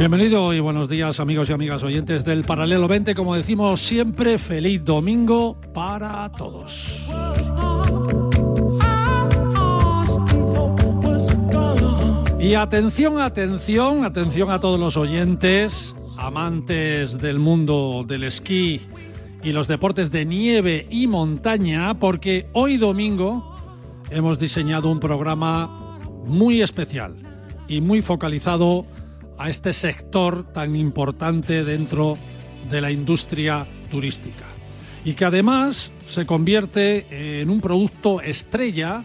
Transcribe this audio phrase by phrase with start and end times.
[0.00, 3.14] Bienvenido y buenos días amigos y amigas oyentes del Paralelo 20.
[3.14, 7.06] Como decimos siempre, feliz domingo para todos.
[12.38, 18.80] Y atención, atención, atención a todos los oyentes, amantes del mundo del esquí
[19.42, 23.54] y los deportes de nieve y montaña, porque hoy domingo
[24.08, 27.16] hemos diseñado un programa muy especial
[27.68, 28.86] y muy focalizado
[29.40, 32.18] a este sector tan importante dentro
[32.70, 34.44] de la industria turística
[35.02, 39.02] y que además se convierte en un producto estrella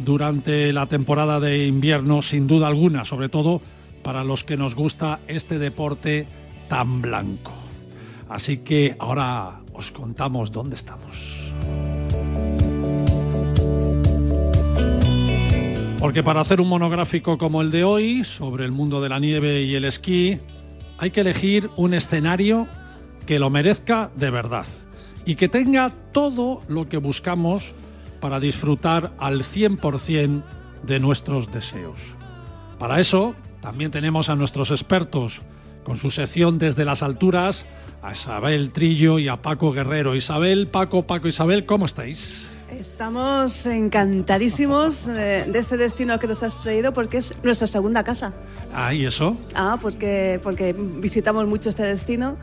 [0.00, 3.62] durante la temporada de invierno sin duda alguna, sobre todo
[4.02, 6.26] para los que nos gusta este deporte
[6.68, 7.52] tan blanco.
[8.28, 11.54] Así que ahora os contamos dónde estamos.
[15.98, 19.62] Porque para hacer un monográfico como el de hoy, sobre el mundo de la nieve
[19.62, 20.38] y el esquí,
[20.98, 22.68] hay que elegir un escenario
[23.24, 24.66] que lo merezca de verdad
[25.24, 27.74] y que tenga todo lo que buscamos
[28.20, 30.42] para disfrutar al 100%
[30.82, 32.14] de nuestros deseos.
[32.78, 35.42] Para eso también tenemos a nuestros expertos
[35.82, 37.64] con su sección desde las alturas,
[38.02, 40.14] a Isabel Trillo y a Paco Guerrero.
[40.14, 42.48] Isabel, Paco, Paco, Isabel, ¿cómo estáis?
[42.78, 48.34] Estamos encantadísimos eh, de este destino que nos has traído porque es nuestra segunda casa.
[48.74, 49.34] Ah, ¿y eso?
[49.54, 52.36] Ah, pues que, porque visitamos mucho este destino.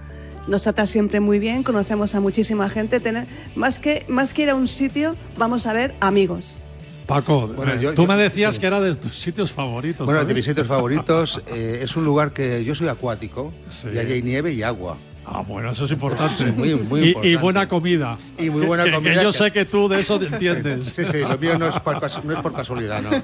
[0.47, 2.99] Nos trata siempre muy bien, conocemos a muchísima gente.
[2.99, 6.59] Tener, más, que, más que ir a un sitio, vamos a ver amigos.
[7.05, 10.05] Paco, eh, tú me decías que era de tus sitios favoritos.
[10.05, 13.53] Bueno, de mis sitios favoritos eh, es un lugar que yo soy acuático
[13.93, 14.97] y allí hay nieve y agua.
[15.25, 16.51] Ah, bueno, eso es importante.
[16.51, 17.29] muy, muy importante.
[17.29, 18.17] Y, buena comida.
[18.38, 19.13] Y muy buena comida.
[19.16, 20.89] Que, yo sé que tú de eso entiendes.
[20.89, 23.09] Sí, sí, lo mío no es por, no es por casualidad, ¿no?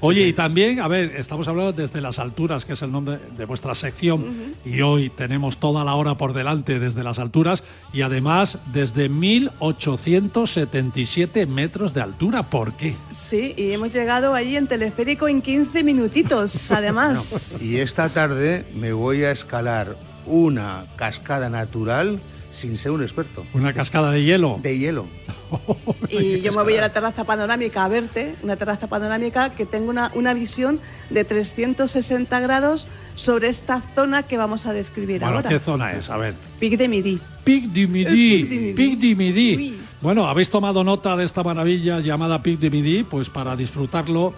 [0.00, 3.44] Oye, y también, a ver, estamos hablando desde las alturas, que es el nombre de
[3.46, 8.58] vuestra sección, y hoy tenemos toda la hora por delante desde las alturas, y además
[8.72, 12.42] desde 1877 metros de altura.
[12.42, 12.94] ¿Por qué?
[13.16, 17.62] Sí, y hemos llegado allí en teleférico en 15 minutitos, además.
[17.62, 19.96] y esta tarde me voy a escalar
[20.28, 23.44] una cascada natural sin ser un experto.
[23.54, 24.58] ¿Una cascada de hielo?
[24.62, 25.06] De hielo.
[26.08, 29.90] y yo me voy a la terraza panorámica a verte, una terraza panorámica que tengo
[29.90, 30.80] una, una visión
[31.10, 35.48] de 360 grados sobre esta zona que vamos a describir bueno, ahora.
[35.48, 36.10] ¿Qué zona es?
[36.10, 36.34] A ver.
[36.58, 37.20] Pic de Midi.
[37.44, 38.74] Pic de Midi.
[38.74, 39.78] Pic de Midi.
[40.00, 44.34] Bueno, habéis tomado nota de esta maravilla llamada Pic de Midi, pues para disfrutarlo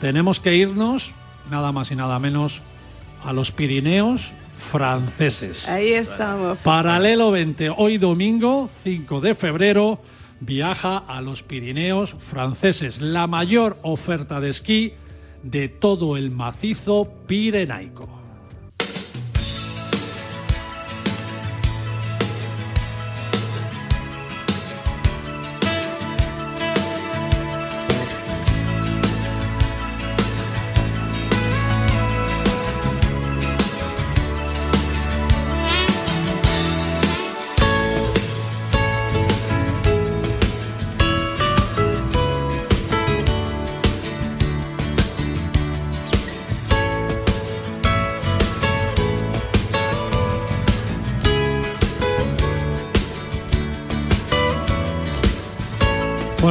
[0.00, 1.12] tenemos que irnos,
[1.50, 2.60] nada más y nada menos,
[3.24, 4.32] a los Pirineos
[4.62, 5.68] franceses.
[5.68, 6.58] Ahí estamos.
[6.58, 10.00] Paralelo 20, hoy domingo 5 de febrero,
[10.40, 14.94] viaja a los Pirineos franceses, la mayor oferta de esquí
[15.42, 18.21] de todo el macizo pirenaico.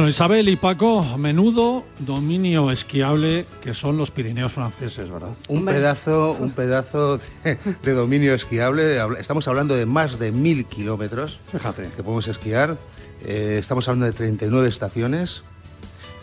[0.02, 5.30] Bueno, Isabel y Paco, menudo dominio esquiable que son los Pirineos franceses, ¿verdad?
[5.46, 8.98] Un pedazo, un pedazo de, dominio esquiable.
[9.20, 11.84] Estamos hablando de más de mil kilómetros Fíjate.
[11.94, 12.78] que podemos esquiar.
[13.24, 15.44] Eh, estamos hablando de 39 estaciones.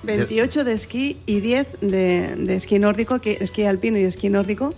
[0.03, 4.73] 28 de esquí y 10 de, esquí nórdico, que esquí alpino y esquí nórdico.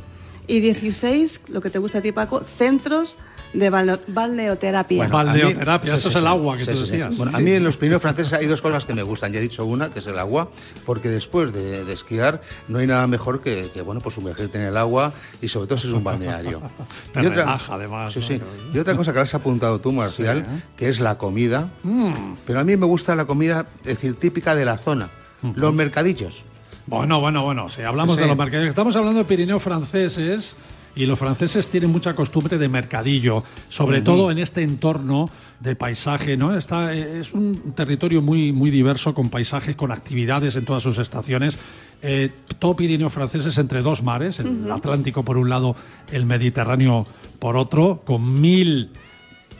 [0.45, 3.17] Y 16, lo que te gusta a ti, Paco, centros
[3.53, 4.97] de balneo- balneoterapia.
[4.97, 6.27] Bueno, Balneoterapia, Sí, eso sí, es el sí.
[6.27, 6.91] agua que Sí, tú sí, sí.
[6.91, 7.17] decías.
[7.17, 9.33] Bueno, a mí en los Pirineos franceses hay dos cosas que me gustan.
[9.33, 10.49] Ya he dicho una, que es el agua,
[10.85, 14.65] porque después de, de esquiar no hay nada mejor que, que, bueno, pues sumergirte en
[14.65, 15.11] el agua
[15.41, 16.61] y sobre todo si es un balneario.
[17.13, 18.25] Te relaja, además, Sí, ¿no?
[18.25, 18.39] sí.
[18.73, 20.61] Y otra cosa que has apuntado tú, Marcial, Sí, ¿eh?
[20.77, 21.67] que es la comida.
[21.83, 22.11] Mm.
[22.45, 25.09] Pero a mí me gusta la comida, es decir, típica de la zona.
[25.55, 26.45] Los mercadillos.
[26.87, 28.29] Bueno, bueno, bueno, si hablamos Sí, de sí.
[28.29, 30.55] los mercadillos, estamos hablando de Pirineos franceses
[30.95, 35.29] y los franceses tienen mucha costumbre de mercadillo, sobre todo en este entorno
[35.59, 36.55] de paisaje, ¿no?
[36.55, 41.57] Está, es un territorio muy, muy diverso con paisajes, con actividades en todas sus estaciones.
[42.01, 45.75] Eh, todo Pirineo francés es entre dos mares, el Atlántico por un lado,
[46.11, 47.05] el Mediterráneo
[47.39, 48.89] por otro, con mil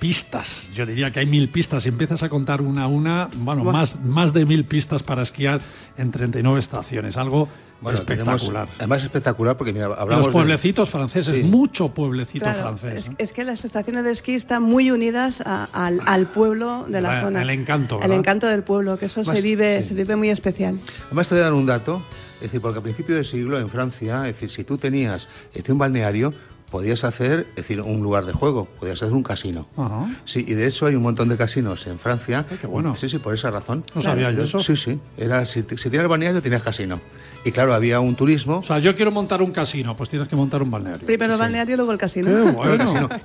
[0.02, 0.68] pistas.
[0.74, 1.84] Yo diría que hay mil pistas.
[1.84, 5.62] Si empiezas a contar una a una, bueno, más, más de mil pistas para esquiar
[5.96, 7.18] en 39 estaciones.
[7.18, 7.48] Algo
[7.82, 8.40] Bueno, espectacular.
[8.66, 11.44] tenemos- además espectacular porque mira, hablamos los de- pueblecitos franceses, Sí.
[11.44, 12.94] mucho pueblecito Claro, francés.
[12.96, 13.16] es, ¿no?
[13.20, 17.14] es que las estaciones de esquí están muy unidas a- al, al pueblo de la
[17.18, 17.42] La- zona.
[17.44, 18.18] el encanto, El ¿verdad?
[18.18, 19.90] encanto del pueblo, que eso se vive, sí.
[19.90, 20.80] se vive muy especial.
[21.06, 22.04] Además te voy a dar un dato,
[22.38, 25.58] es decir, porque a principio del siglo en Francia, es decir, si tú tenías es
[25.58, 26.34] decir, un balneario,
[26.72, 29.68] podías hacer, es decir, un lugar de juego, podías hacer un casino.
[29.78, 30.08] Ajá.
[30.26, 32.46] Sí, y de hecho hay un montón de casinos en Francia.
[32.50, 32.94] Ay, qué bueno.
[32.94, 33.84] Sí, sí, por esa razón.
[33.94, 34.60] No sabía yo eso.
[34.60, 34.98] Sí, sí.
[35.18, 37.00] Era, si, si tienes balneario, tenías casino.
[37.44, 38.58] Y claro, había un turismo.
[38.60, 41.06] O sea, yo quiero montar un casino, pues tienes que montar un balneario.
[41.08, 42.30] Primero el balneario, luego el casino.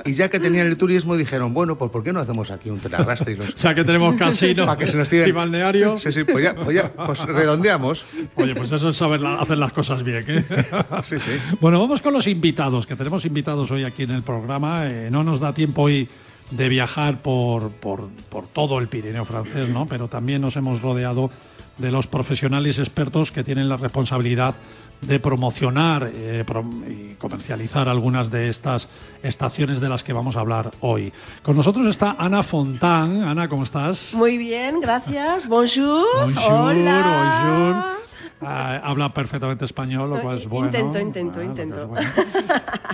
[0.04, 0.10] Qué.
[0.10, 2.78] Y ya que tenían el turismo, dijeron, bueno, pues ¿por qué no hacemos aquí un
[2.78, 3.34] telarrastre?
[3.34, 5.28] Y los- O sea, que tenemos casino para que se nos tiren.
[5.28, 5.98] y balneario.
[5.98, 8.06] Sí, sí, pues ya, pues ya, pues redondeamos.
[8.36, 10.24] Oye, pues eso es saber la- hacer las cosas bien.
[10.28, 10.44] ¿eh?
[11.02, 11.32] Sí, sí.
[11.60, 14.86] Bueno, vamos con los invitados, que tenemos invitados hoy aquí en el programa.
[14.90, 16.08] Eh, no nos da tiempo hoy
[16.52, 19.84] de viajar por, por, por todo el Pirineo francés, ¿no?
[19.86, 21.28] Pero también nos hemos rodeado
[21.78, 24.54] de los profesionales expertos que tienen la responsabilidad
[25.02, 28.88] de promocionar eh, prom- y comercializar algunas de estas
[29.22, 31.12] estaciones de las que vamos a hablar hoy.
[31.42, 33.22] Con nosotros está Ana Fontán.
[33.22, 34.14] Ana, ¿cómo estás?
[34.14, 35.46] Muy bien, gracias.
[35.46, 36.06] Bonjour.
[36.22, 37.44] Bonjour, Hola.
[37.44, 37.96] bonjour.
[38.42, 40.66] Ah, habla perfectamente español, lo cual es bueno.
[40.66, 41.88] Intento, intento, Ah, intento.
[41.88, 42.08] bueno.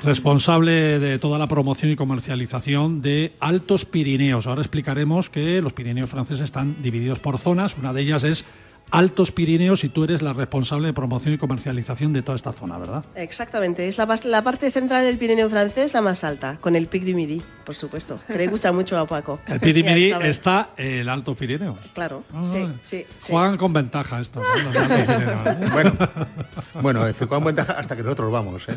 [0.03, 4.47] Responsable de toda la promoción y comercialización de Altos Pirineos.
[4.47, 7.77] Ahora explicaremos que los Pirineos franceses están divididos por zonas.
[7.79, 8.45] Una de ellas es
[8.93, 12.77] Altos Pirineos y tú eres la responsable de promoción y comercialización de toda esta zona,
[12.79, 13.05] ¿verdad?
[13.15, 17.15] Exactamente, es la, parte central del Pirineo francés, la más alta, con el Pic du
[17.15, 19.41] Midi, por supuesto, que le gusta mucho a Paco.
[19.47, 20.29] El Ya Pidimidi sabe.
[20.29, 21.79] está el Alto Pirineos.
[21.95, 23.33] Claro, Ah, sí, sí, sí.
[23.33, 24.43] Juegan con ventaja estos.
[24.43, 24.73] ¿no?
[24.73, 25.69] Los Altos Pirineos, ¿eh?
[25.73, 25.93] Bueno,
[26.83, 28.69] bueno, es con ventaja hasta que nosotros vamos.
[28.69, 28.77] ¿eh?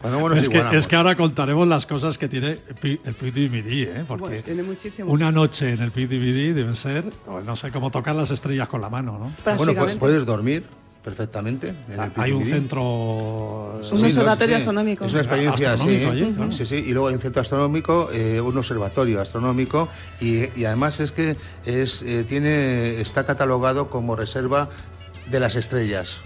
[0.00, 3.14] Cuando nos Es que, es que ahora contaremos las cosas que tiene el Pi- el
[3.14, 4.04] Puy du Midi, ¿eh?
[4.06, 5.10] porque tiene muchísimo.
[5.12, 7.04] una noche en el Puy du Midi debe ser,
[7.44, 9.24] no sé, como tocar las estrellas con la mano, ¿no?
[9.24, 9.96] Bueno, pues prácticamente.
[9.98, 10.64] puedes dormir
[11.02, 11.68] perfectamente.
[11.88, 13.80] en el Hay un centro...
[13.92, 15.04] Un observatorio astronómico.
[15.04, 16.50] Es una experiencia, sí, allí, claro.
[16.52, 16.74] sí, sí.
[16.76, 19.88] Y luego hay un centro astronómico, eh, un observatorio astronómico
[20.20, 24.68] y, y además es que es, eh, tiene, está catalogado como reserva
[25.30, 26.18] de las estrellas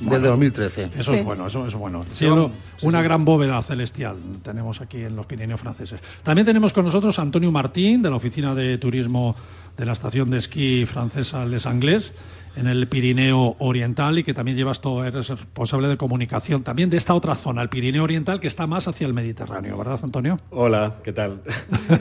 [0.00, 0.90] desde 2013.
[0.98, 1.18] Eso Sí.
[1.18, 2.04] es bueno, eso es bueno.
[2.04, 3.04] Cielo, sí, una sí.
[3.04, 6.00] gran bóveda celestial tenemos aquí en los Pirineos franceses.
[6.22, 9.34] También tenemos con nosotros a Antonio Martín, de la Oficina de Turismo
[9.78, 12.12] de la Estación de Esquí Francesa Les Anglais,
[12.56, 16.96] en el Pirineo Oriental, y que también llevas todo, eres responsable de comunicación también de
[16.96, 20.40] esta otra zona, el Pirineo Oriental, que está más hacia el Mediterráneo, ¿verdad, Antonio?
[20.50, 21.40] Hola, ¿qué tal?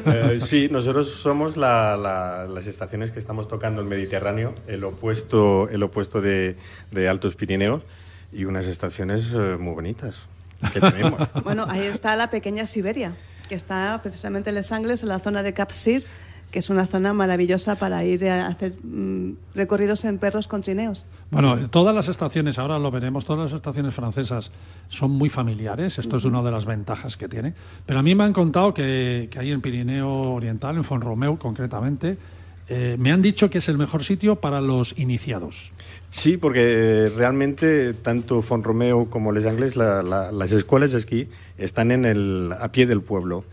[0.08, 5.68] Eh, sí, nosotros somos la- la- las estaciones que estamos tocando el Mediterráneo, el opuesto,
[5.70, 6.56] el opuesto de,
[6.92, 7.82] de Altos Pirineos,
[8.32, 10.26] y unas estaciones eh, muy bonitas
[10.74, 11.20] que tenemos.
[11.44, 13.14] Bueno, ahí está la pequeña Siberia,
[13.50, 16.04] que está precisamente en Les Angles, en la zona de Cap Sir,
[16.56, 21.06] que es una zona maravillosa para ir a hacer mm, recorridos en perros con trineos.
[21.30, 24.52] Bueno, todas las estaciones, ahora lo veremos, todas las estaciones francesas
[24.88, 27.54] son muy familiares, esto es una de las ventajas que tiene.
[27.86, 32.18] Pero a mí me han contado que, que hay en Pirineo Oriental, en Fonromeu concretamente,
[32.70, 35.72] eh, me han dicho que es el mejor sitio para los iniciados.
[36.10, 41.92] Sí, porque realmente tanto Fonromeo como Les Anglais, la- la- las escuelas de esquí, están
[41.92, 43.44] en el, a pie del pueblo.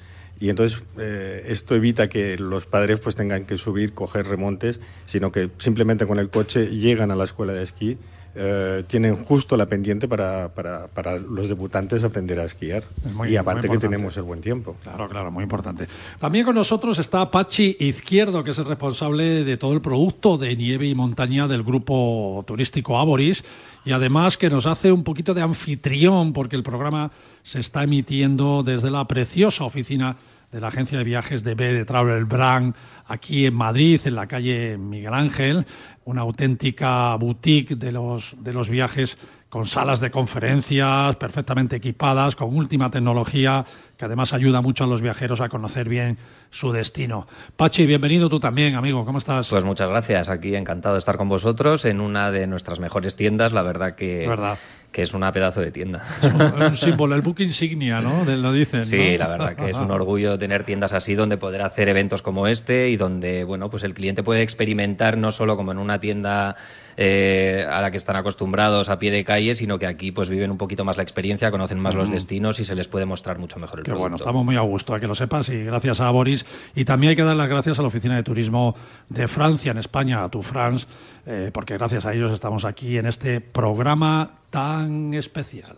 [0.42, 5.30] Y entonces eh, esto evita que los padres pues tengan que subir, coger remontes, sino
[5.30, 7.96] que simplemente con el coche llegan a la escuela de esquí,
[8.34, 12.82] eh, tienen justo la pendiente para, para- para los debutantes aprender a esquiar.
[13.06, 14.74] Es muy- y aparte muy que tenemos el buen tiempo.
[14.82, 15.86] Claro, claro, muy importante.
[16.18, 20.56] También con nosotros está Pachi Izquierdo, que es el responsable de todo el producto de
[20.56, 23.44] nieve y montaña del grupo turístico Aboris,
[23.84, 27.12] y además que nos hace un poquito de anfitrión, porque el programa
[27.44, 30.16] se está emitiendo desde la preciosa oficina
[30.52, 32.74] de la agencia de viajes de B de Travel Brand,
[33.06, 35.66] aquí en Madrid, en la calle Miguel Ángel,
[36.04, 39.16] una auténtica boutique de los, de los viajes
[39.48, 43.64] con salas de conferencias perfectamente equipadas, con última tecnología,
[43.96, 46.18] que además ayuda mucho a los viajeros a conocer bien
[46.50, 47.26] su destino.
[47.56, 49.48] Pachi, bienvenido tú también, amigo, ¿cómo estás?
[49.48, 53.52] Pues muchas gracias, aquí encantado de estar con vosotros en una de nuestras mejores tiendas,
[53.52, 54.26] la verdad que...
[54.26, 54.58] ¿Verdad?
[54.92, 56.04] Que es una pedazo de tienda.
[56.22, 58.24] Es un, un símbolo, el book insignia, ¿no?
[58.24, 58.82] De- lo dicen.
[58.82, 59.18] Sí, ¿no?
[59.18, 62.90] la verdad que es un orgullo tener tiendas así donde poder hacer eventos como este
[62.90, 66.56] y donde, bueno, pues el cliente puede experimentar no solo como en una tienda
[66.96, 70.50] eh, a la que están acostumbrados a pie de calle, sino que aquí pues viven
[70.50, 73.58] un poquito más la experiencia, conocen más los destinos y se les puede mostrar mucho
[73.58, 74.00] mejor el Qué producto.
[74.02, 76.44] bueno, estamos muy a gusto, a que lo sepas, y gracias a Boris.
[76.74, 78.74] Y también hay que dar las gracias a la Oficina de Turismo
[79.08, 80.86] de Francia, en España, a Tu France,
[81.26, 85.76] eh, porque gracias a ellos estamos aquí en este programa tan especial.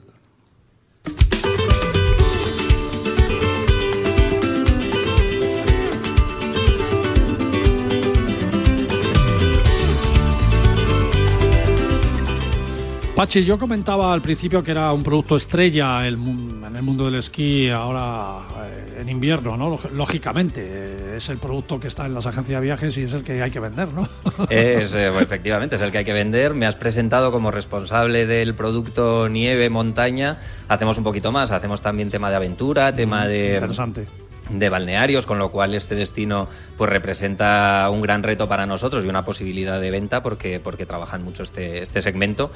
[13.17, 17.15] Pachi, yo comentaba al principio que era un producto estrella el en el mundo del
[17.15, 19.71] esquí ahora eh, en invierno, ¿no?
[19.71, 23.15] Lóg- Lógicamente, eh, es el producto que está en las agencias de viajes y es
[23.15, 24.09] el que hay que vender, ¿no?
[24.51, 26.55] Es, eh, bueno, efectivamente, es el que hay que vender.
[26.55, 30.39] Me has presentado como responsable del producto nieve, montaña.
[30.67, 34.07] Hacemos un poquito más, hacemos también tema de aventura, tema de, Interesante.
[34.51, 39.09] De balnearios, con lo cual este destino pues representa un gran reto para nosotros y
[39.09, 42.51] una posibilidad de venta porque, porque trabajan mucho este, este segmento.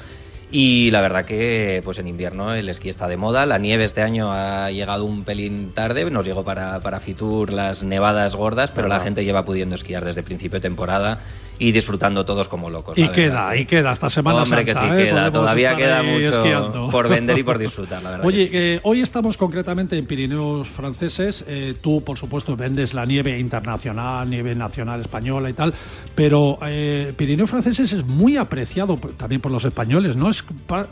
[0.51, 3.45] Y la verdad que pues en invierno el esquí está de moda.
[3.45, 6.09] La nieve este año ha llegado un pelín tarde.
[6.09, 10.23] Nos llegó para, para Fitur las nevadas gordas, pero la gente lleva pudiendo esquiar desde
[10.23, 11.19] principio de temporada
[11.59, 12.97] y disfrutando todos como locos.
[12.97, 13.15] Y la verdad.
[13.49, 15.05] queda, y queda, esta semana Hombre, que sí Santa, ¿eh?
[15.05, 15.31] queda.
[15.31, 16.89] Todavía queda mucho esquiando.
[16.89, 18.25] por vender y por disfrutar, la verdad.
[18.25, 18.49] Oye, sí.
[18.53, 21.43] eh, hoy estamos concretamente en Pirineos franceses.
[21.47, 25.73] Eh, tú, por supuesto, vendes la nieve internacional, nieve nacional española y tal,
[26.15, 30.29] pero eh, Pirineos franceses es muy apreciado también por los españoles, ¿no?
[30.29, 30.43] Es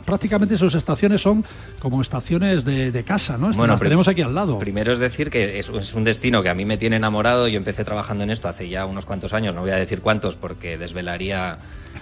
[0.04, 1.44] prácticamente sus estaciones son
[1.78, 3.48] como estaciones de, de casa, ¿no?
[3.50, 4.58] las pri- tenemos aquí al lado.
[4.58, 7.48] Primero es decir que es, es un destino que a mí me tiene enamorado.
[7.48, 10.36] Yo empecé trabajando en esto hace ya unos cuantos años, no voy a decir cuántos
[10.36, 11.58] porque desvelaría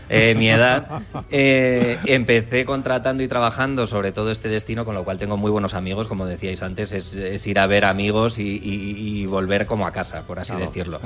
[0.08, 0.86] eh, mi edad.
[1.30, 5.74] Eh, empecé contratando y trabajando sobre todo este destino, con lo cual tengo muy buenos
[5.74, 9.86] amigos, como decíais antes, es, es ir a ver amigos y, y- y volver como
[9.86, 11.00] a casa, por así decirlo.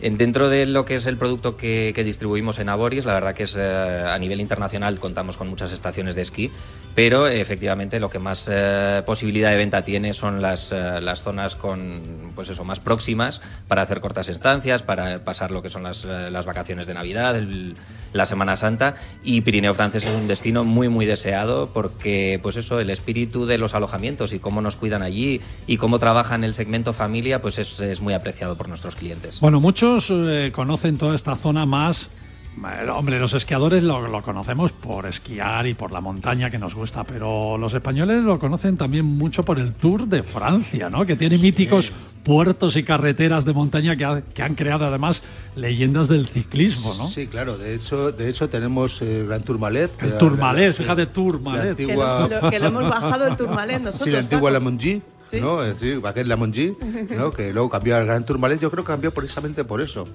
[0.00, 3.34] En- Dentro de lo que es el producto que, que distribuimos en Aboris, la verdad
[3.34, 6.50] que es eh, a nivel internacional contamos con muchas estaciones de esquí,
[6.94, 11.22] pero eh, efectivamente lo que más eh, posibilidad de venta tiene son las, eh, las
[11.22, 12.00] zonas con
[12.34, 16.44] pues eso más próximas para hacer cortas estancias, para pasar lo que son las, las
[16.46, 17.74] vacaciones de Navidad, el-
[18.12, 18.94] la Semana Santa
[19.24, 23.56] y Pirineo francés es un destino muy muy deseado porque pues eso el espíritu de
[23.56, 27.80] los alojamientos y cómo nos cuidan allí y cómo trabajan el segmento familia pues es,
[27.80, 29.40] es muy apreciado por nuestros clientes.
[29.40, 32.10] Bueno, muchos eh, conocen toda esta zona más.
[32.56, 36.74] Eh, Hombre, los esquiadores lo, lo conocemos por esquiar y por la montaña que nos
[36.74, 41.04] gusta, pero los españoles lo conocen también mucho por el Tour de Francia, ¿no?
[41.06, 41.92] Que tiene míticos
[42.22, 45.22] puertos y carreteras de montaña que, ha- que han creado además
[45.56, 47.06] leyendas del ciclismo, ¿no?
[47.08, 47.58] Sí, claro.
[47.58, 49.96] De hecho, de hecho tenemos el Gran Tourmalet.
[49.96, 51.76] que El Tourmalet, fíjate, Tourmalet.
[51.76, 54.04] Que antigua, lo, lo- que lo hemos bajado el Tourmalet nosotros.
[54.04, 54.52] sí, la antigua Paco.
[54.52, 55.02] La Mongie.
[55.32, 55.40] Sí.
[55.40, 55.74] ¿no?
[55.74, 56.76] Sí, aquel La Mongie,
[57.16, 57.30] ¿no?
[57.32, 58.60] que luego cambió al Gran Tourmalet.
[58.60, 60.06] Yo creo que cambió precisamente por eso.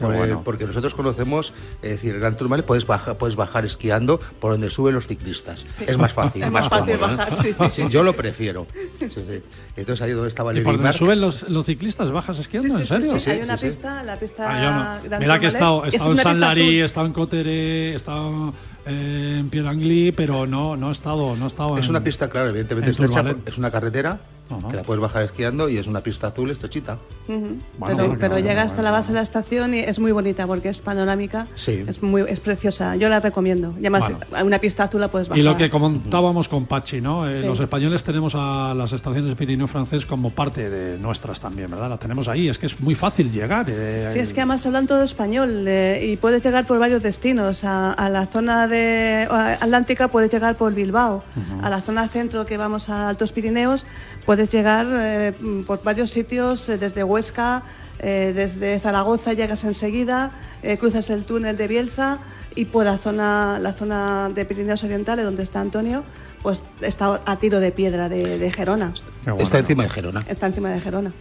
[0.00, 0.42] Por el- bueno.
[0.44, 4.68] porque nosotros conocemos, es decir, el Gran Tourmalet puedes bajar, puedes bajar esquiando por donde
[4.70, 5.64] suben los ciclistas.
[5.86, 7.14] Es más fácil, Es más, más fácil cómodo.
[7.14, 7.54] ¿eh?
[7.56, 7.86] bajar, sí.
[7.88, 8.66] yo lo prefiero.
[8.98, 9.42] Sí, sí.
[9.76, 12.74] Entonces ahí donde estaba ¿Y Lady por donde suben los, los ciclistas bajas Sí, esquiando?
[12.74, 13.20] sí, ¿En sí, serio?
[13.20, 13.76] sí, Hay una sí, sí.
[13.76, 14.44] pista, la pista.
[14.48, 15.08] Ah, no.
[15.08, 15.94] Gran Mira que he estado, he Tourmalet.
[15.94, 18.54] Es estado en una San pista Larí, he estado en Coteré, he estado
[18.86, 22.28] eh, en Pierangli, pero no, no he estado, no he estado Es en- una pista,
[22.28, 24.68] claro, evidentemente estrecha, es una carretera Ajá.
[24.68, 26.98] que la puedes bajar esquiando y es una pista azul estrechita.
[27.28, 27.38] Ujú.
[27.38, 30.12] Bueno, pero bueno, pero bueno, llega hasta la base de la estación y es muy
[30.12, 31.46] bonita porque es panorámica.
[31.54, 31.82] Sí.
[31.86, 32.94] Es muy es preciosa.
[32.96, 33.72] Yo la recomiendo.
[33.78, 34.18] Y además, Bueno.
[34.36, 35.38] a una pista azul la puedes bajar.
[35.40, 37.28] Y lo que comentábamos con Pachi, ¿no?
[37.28, 37.46] Eh, Sí.
[37.46, 41.88] Los españoles tenemos a las estaciones de Pirineo francés como parte de nuestras también, ¿verdad?
[41.88, 42.48] Las tenemos ahí.
[42.48, 43.66] Es que es muy fácil llegar.
[43.70, 47.64] eh, Sí, es que además hablan todo español eh, y puedes llegar por varios destinos.
[47.64, 51.22] A, a la zona de a- atlántica puedes llegar por Bilbao.
[51.62, 53.86] A la zona centro que vamos a Altos Pirineos
[54.34, 55.32] puedes llegar eh,
[55.64, 57.62] por varios sitios, eh, desde Huesca,
[58.00, 60.32] eh, desde Zaragoza llegas enseguida,
[60.80, 62.18] cruzas el túnel de Bielsa
[62.56, 66.02] y por la zona, la zona de Pirineos Orientales donde está Antonio,
[66.42, 68.92] pues está a tiro de piedra de, de Gerona.
[69.24, 70.24] Bueno, Está encima de Gerona.
[70.26, 71.12] Está encima de Gerona.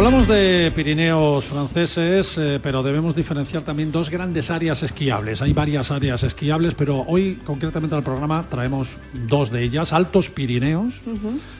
[0.00, 5.42] Hablamos de Pirineos franceses, eh, pero debemos diferenciar también dos grandes áreas esquiables.
[5.42, 8.96] Hay varias áreas esquiables, pero hoy concretamente al programa traemos
[9.28, 10.94] dos de ellas, Altos Pirineos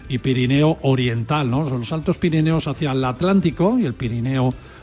[0.08, 1.50] y Pirineo Oriental.
[1.50, 1.68] ¿no?
[1.68, 4.79] Son los Altos Pirineos hacia el Atlántico y el Pirineo oriental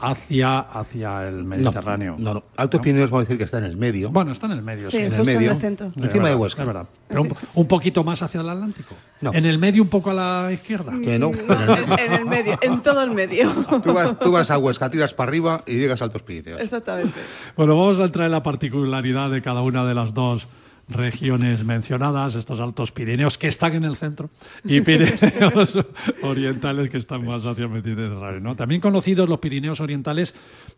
[0.00, 2.16] hacia, hacia el Mediterráneo.
[2.18, 2.44] No, no.
[2.56, 4.10] Altos Pirineos vamos a decir que está en el medio.
[4.10, 4.96] Bueno, está en el medio, Sí, sí.
[4.98, 5.52] en el justo en medio.
[5.52, 5.86] el centro.
[5.86, 6.62] Encima de verdad, Huesca.
[6.62, 6.86] es verdad.
[7.08, 8.94] Pero un, un poquito más hacia el Atlántico.
[9.20, 9.32] No.
[9.34, 10.92] En el medio, un poco a la izquierda.
[11.02, 11.28] Que no.
[11.32, 11.94] en el medio.
[11.96, 13.50] En, en el medio, en todo el medio.
[13.82, 16.60] Tú vas, tú vas a Huesca, tiras para arriba y llegas a Altos Pirineos.
[16.60, 17.20] Exactamente.
[17.56, 20.46] Bueno, vamos a entrar en la particularidad de cada una de las dos
[20.88, 24.30] regiones mencionadas, estos altos Pirineos que están en el centro
[24.64, 25.78] y Pirineos
[26.22, 28.40] orientales que están más hacia el Mediterráneo.
[28.40, 28.56] ¿no?
[28.56, 30.34] También conocidos los Pirineos orientales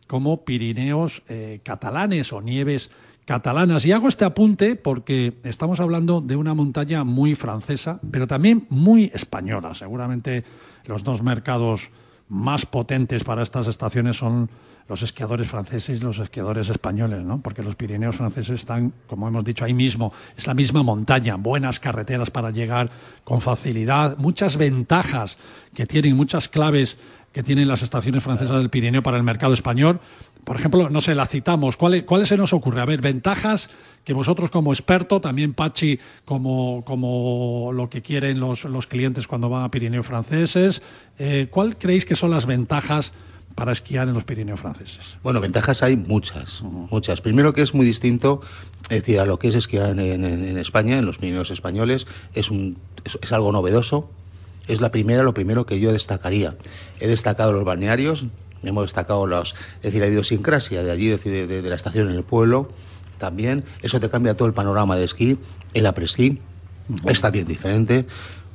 [0.07, 2.91] como Pirineos eh, catalanes o nieves
[3.25, 3.85] catalanas.
[3.87, 9.11] Y hago este apunte porque estamos hablando de una montaña muy francesa, pero también muy
[9.15, 9.75] española.
[9.75, 10.45] Seguramente
[10.87, 11.91] los dos mercados
[12.29, 14.49] más potentes para estas estaciones son
[14.89, 17.41] los esquiadores franceses y los esquiadores españoles, ¿no?
[17.41, 20.13] Porque los Pirineos franceses están, como hemos dicho, ahí mismo.
[20.37, 22.91] Es la misma montaña, buenas carreteras para llegar
[23.25, 25.39] con facilidad, muchas ventajas
[25.75, 26.99] que tienen, muchas claves
[27.33, 29.99] que tienen las estaciones francesas del Pirineo para el mercado español.
[30.45, 31.77] Por ejemplo, no sé, la citamos.
[31.77, 32.81] ¿Cuáles, ¿Cuáles se nos ocurre?
[32.81, 33.71] A ver, ventajas
[34.05, 39.49] que vosotros como experto, también Pachi como, como lo que quieren los, los clientes cuando
[39.49, 40.81] van a Pirineos franceses,
[41.19, 43.15] eh, ¿cuál creéis que son las ventajas
[43.55, 45.17] para esquiar en los Pirineos franceses?
[45.23, 47.21] Bueno, ventajas hay muchas, muchas.
[47.21, 48.41] Primero que es muy distinto,
[48.85, 52.07] es decir, a lo que es esquiar en, en- en España, en los Pirineos españoles,
[52.35, 54.11] es, un, es, es algo novedoso.
[54.67, 56.57] Es la primera, lo primero que yo destacaría.
[56.99, 58.25] He destacado los balnearios,
[58.63, 62.17] hemos destacado los, es decir, la idiosincrasia de allí, de, de- de la estación en
[62.17, 62.71] el pueblo,
[63.19, 63.65] también.
[63.83, 65.39] Eso te cambia todo el panorama de esquí,
[65.75, 66.39] el après-ski,
[67.07, 68.07] está bien diferente.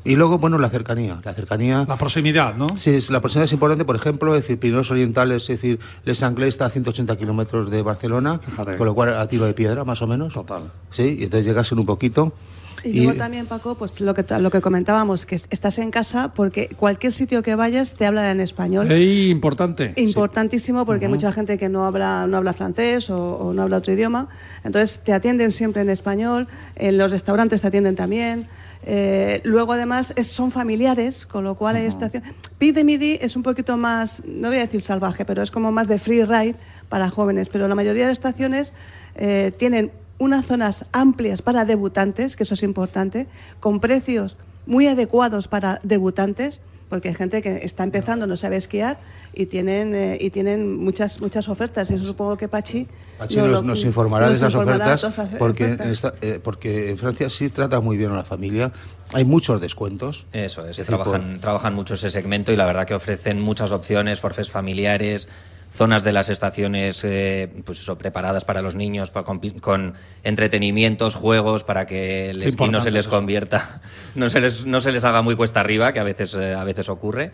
[0.06, 1.20] Y luego, bueno, la cercanía.
[1.24, 2.68] La cercanía La proximidad, ¿no?
[2.78, 6.24] Sí, es- la proximidad es importante, por ejemplo, es decir, Pirineos Orientales, es decir, Les
[6.24, 8.78] Anglais está a 180 kilómetros de Barcelona, Fíjate.
[8.78, 10.34] con lo cual a tiro de piedra, más o menos.
[10.34, 10.72] Total.
[10.92, 12.34] Sí, y entonces llegas en un poquito.
[12.82, 16.70] Y luego también, Paco, pues lo que, lo que comentábamos, que estás en casa porque
[16.78, 18.90] cualquier sitio que vayas te habla en español.
[18.90, 19.92] Ey, importante.
[19.98, 23.78] Importantísimo porque hay mucha gente que no habla, no habla francés o, o no habla
[23.78, 24.30] otro idioma.
[24.64, 26.48] Entonces te atienden siempre en español,
[26.78, 28.48] en los restaurantes te atienden también.
[28.86, 32.24] Eh, luego además es- son familiares, con lo cual hay estación.
[32.58, 35.88] Pide Midi es un poquito más, no voy a decir salvaje, pero es como más
[35.88, 36.56] de free ride
[36.88, 37.50] para jóvenes.
[37.50, 38.74] Pero la mayoría de estaciones
[39.16, 43.28] eh, tienen unas zonas amplias para debutantes, que eso es importante,
[43.60, 48.98] con precios muy adecuados para debutantes porque hay gente que está empezando, no sabe esquiar
[49.34, 51.90] y tienen eh, y tienen muchas muchas ofertas.
[51.92, 55.78] Y eso supongo que Pachi, Pachi no nos, nos informará de esas informará ofertas, porque,
[55.92, 58.72] esta- eh, porque en Francia sí trata muy bien a la familia.
[59.14, 60.26] Hay muchos descuentos.
[60.34, 64.50] Eso es, trabajan, trabajan mucho ese segmento y la verdad que ofrecen muchas opciones, forfés
[64.52, 65.28] familiares,
[65.72, 71.16] zonas de las estaciones eh, pues eso, preparadas para los niños, pa- con, con entretenimientos,
[71.16, 73.82] juegos, para que el esquí no se les convierta,
[74.16, 76.64] no se les, no se les haga muy cuesta arriba, que a veces, eh, a
[76.64, 77.32] veces ocurre.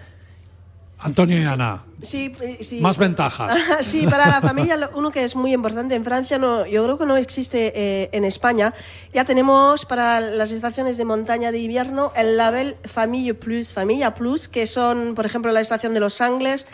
[0.98, 2.80] Antonio y Ana, Sí, eh, sí.
[2.80, 3.56] más ventajas.
[3.82, 7.06] Sí, para la familia, uno que es muy importante en Francia, no, yo creo que
[7.06, 8.74] no existe eh, en España.
[9.14, 14.48] Ya tenemos para las estaciones de montaña de invierno el label Famille Plus, Familia Plus,
[14.48, 16.66] que son, por ejemplo, la estación de Los Angles.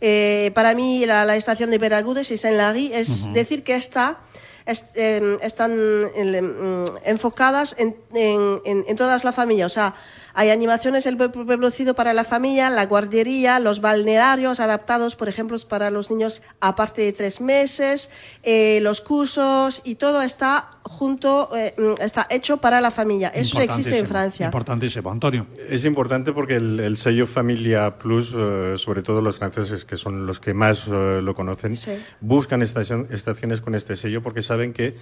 [0.00, 4.18] Eh, para mí, la, la estación de Peragudes y Saint-Lary, es decir, que está
[4.66, 5.72] est- em, están
[6.14, 9.66] em, enfocadas en, en, en- en todas la familia.
[9.66, 9.94] O sea,
[10.34, 15.56] hay animaciones el pueblo producido para la familia, la guardería, los balnearios adaptados, por ejemplo,
[15.68, 18.10] para los niños a partir de tres meses,
[18.42, 23.28] eh, los cursos y todo está junto, eh, mm, está hecho para la familia.
[23.28, 24.46] Eso existe en Francia.
[24.46, 25.46] Importantísimo, Antonio.
[25.68, 30.26] Es importante porque el, el sello Familia Plus, eh, sobre todo los franceses, que son
[30.26, 31.92] los que más eh, lo conocen, Sí.
[32.20, 34.94] buscan estación- estaciones con este sello porque saben que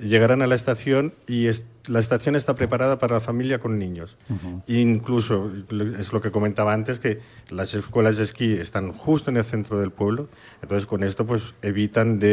[0.00, 1.48] llegarán a la estación y
[1.88, 4.16] la estación está preparada para la familia con niños.
[4.66, 5.50] Incluso,
[5.98, 9.78] es lo que comentaba antes, que las escuelas de esquí están justo en el centro
[9.78, 10.28] del pueblo,
[10.62, 12.30] entonces con esto pues evitan de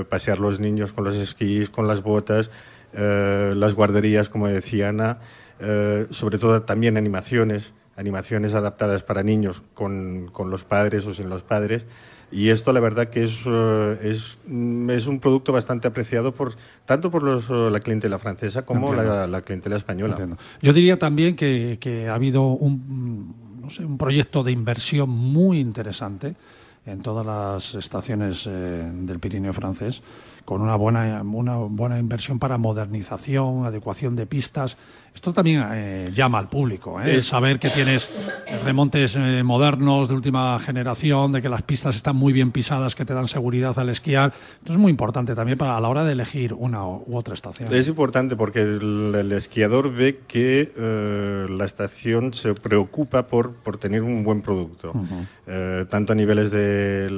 [0.00, 2.50] eh, pasear los niños con los esquís, con las botas,
[2.92, 5.18] eh, las guarderías, como decía Ana,
[5.60, 11.30] eh, sobre todo también animaciones, animaciones adaptadas para niños con, con los padres o sin
[11.30, 11.86] los padres.
[12.34, 16.56] Y esto la verdad que es, eh, es, mm, es un producto bastante apreciado por,
[16.84, 20.14] tanto por los, eh, la clientela francesa como la, la clientela española.
[20.14, 20.36] Entiendo.
[20.60, 25.60] Yo diría también que, que ha habido un, no sé, un proyecto de inversión muy
[25.60, 26.34] interesante
[26.86, 30.02] en todas las estaciones eh, del Pirineo francés,
[30.44, 34.76] con una buena, una buena inversión para modernización, adecuación de pistas.
[35.14, 37.22] Esto también eh, llama al público, ¿eh?
[37.22, 38.10] saber que tienes
[38.64, 43.04] remontes eh, modernos de última generación, de que las pistas están muy bien pisadas, que
[43.04, 44.32] te dan seguridad al esquiar.
[44.58, 47.72] Esto es muy importante también para a la hora de elegir una u otra estación.
[47.72, 50.72] Es importante porque el, esquiador ve que
[51.48, 54.92] la estación se preocupa por, por tener un buen producto,
[55.88, 57.08] tanto a niveles de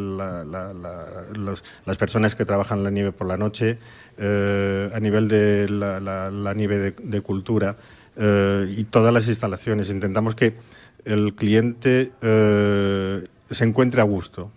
[1.86, 3.78] las personas que trabajan la nieve por la noche,
[4.18, 7.76] a nivel de la, nieve de cultura.
[8.16, 9.90] Eh, y todas las instalaciones.
[9.90, 10.54] Intentamos que
[11.04, 14.50] el cliente eh, se encuentre a gusto.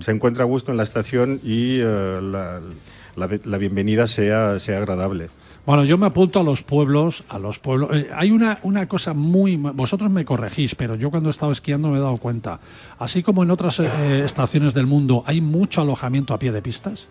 [0.00, 5.30] Se encuentre a gusto en la estación y eh, la, bienvenida sea, sea agradable.
[5.64, 7.90] Bueno, yo me apunto a los pueblos, a los pueblos.
[8.14, 9.56] hay una, una cosa muy...
[9.56, 12.60] Vosotros me corregís, pero yo cuando he estado esquiando me he dado cuenta.
[12.98, 17.06] Así como en otras estaciones del mundo hay mucho alojamiento a pie de pistas,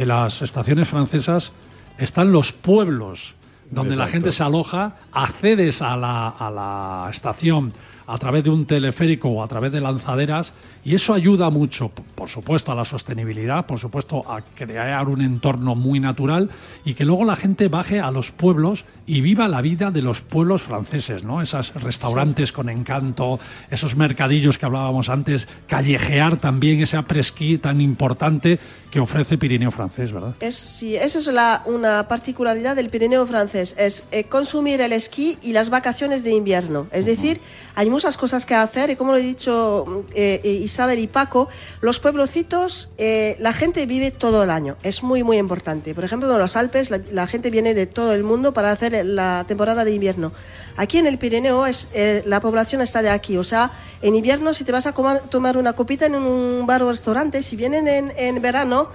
[0.00, 1.52] en las estaciones francesas
[1.98, 3.34] están los pueblos
[3.70, 7.74] donde la gente se aloja, accedes a la, a la estación
[8.10, 10.52] a través de un teleférico o a través de lanzaderas
[10.84, 15.76] y eso ayuda mucho, por supuesto, a la sostenibilidad, por supuesto, a crear un entorno
[15.76, 16.50] muy natural
[16.84, 20.22] y que luego la gente baje a los pueblos y viva la vida de los
[20.22, 21.40] pueblos franceses, ¿no?
[21.40, 23.38] Esos restaurantes con encanto,
[23.70, 28.58] esos mercadillos que hablábamos antes, callejear también ese apresquí tan importante
[28.90, 30.34] que ofrece Pirineo francés, ¿verdad?
[30.40, 35.38] Es, sí, esa es la, una particularidad del Pirineo francés, es eh, consumir el esquí
[35.42, 36.88] y las vacaciones de invierno.
[36.90, 37.40] Es decir,
[37.74, 41.50] hay muchas cosas que hacer y como lo he dicho eh, eh, Isabel y Paco,
[41.82, 44.78] los pueblocitos, la gente vive todo el año.
[44.82, 45.94] Es muy, muy importante.
[45.94, 49.44] Por ejemplo, en los Alpes la, gente viene de todo el mundo para hacer la
[49.46, 50.32] temporada de invierno.
[50.78, 51.90] Aquí en el Pirineo es,
[52.24, 55.74] la población está de aquí, o sea, en invierno si te vas a tomar una
[55.74, 58.88] copita en un bar o restaurante, si vienen en, en verano,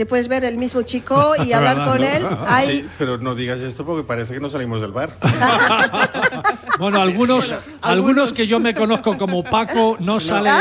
[0.00, 2.26] te puedes ver el mismo chico y hablar con él.
[2.64, 5.10] Sí, pero no digas esto porque parece que no salimos del bar.
[6.78, 10.54] bueno, algunos, algunos que yo me conozco como Paco no salen,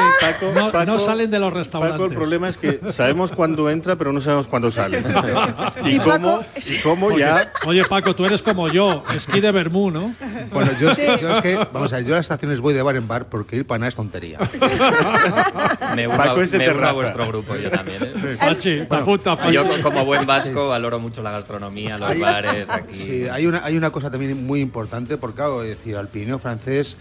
[0.85, 1.99] no, salen de los restaurantes.
[1.99, 5.01] Paco, el problema es que sabemos cuándo entra, pero no sabemos cuándo sale.
[5.85, 7.49] y, cómo, y cómo ya.
[7.65, 10.13] Oye, Paco, tú eres como yo, esquí de Bermú, ¿no?
[10.51, 12.97] Bueno, yo, yo, es que, vamos a ver, yo a las estaciones voy de bar
[12.97, 14.37] en bar porque ir para nada es tontería.
[15.95, 18.03] me uno, Paco me a vuestro grupo, yo también.
[18.03, 18.37] ¿eh?
[18.37, 18.81] Pachi,
[19.51, 22.95] yo como buen vasco valoro mucho la gastronomía, los bares aquí.
[22.95, 26.97] Sí, hay una, hay una cosa también muy importante, porque claro, decir, al Pirineo francés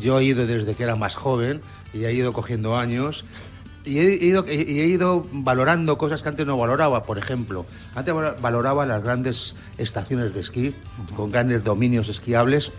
[0.00, 1.60] yo he ido desde que era más joven
[1.92, 3.24] y he ido cogiendo años
[3.84, 7.02] y he, ido, he ido valorando cosas que antes no valoraba.
[7.02, 10.74] Por ejemplo, antes valoraba las grandes estaciones de esquí
[11.16, 12.70] con grandes dominios esquiables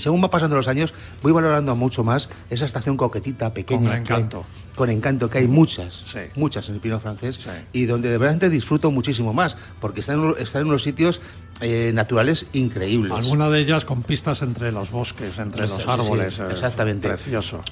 [0.00, 3.90] según va pasando los años, voy valorando mucho más esa estación coquetita, pequeña.
[3.90, 4.44] Con encanto.
[4.74, 8.90] con encanto, que hay muchas, muchas en el Pino francés, y donde de verdad disfruto
[8.90, 11.20] muchísimo más, porque está en, está en unos sitios
[11.60, 13.12] eh, naturales increíbles.
[13.12, 16.38] Alguna de ellas con pistas entre los bosques, entre los árboles.
[16.50, 17.08] exactamente.
[17.08, 17.62] Precioso.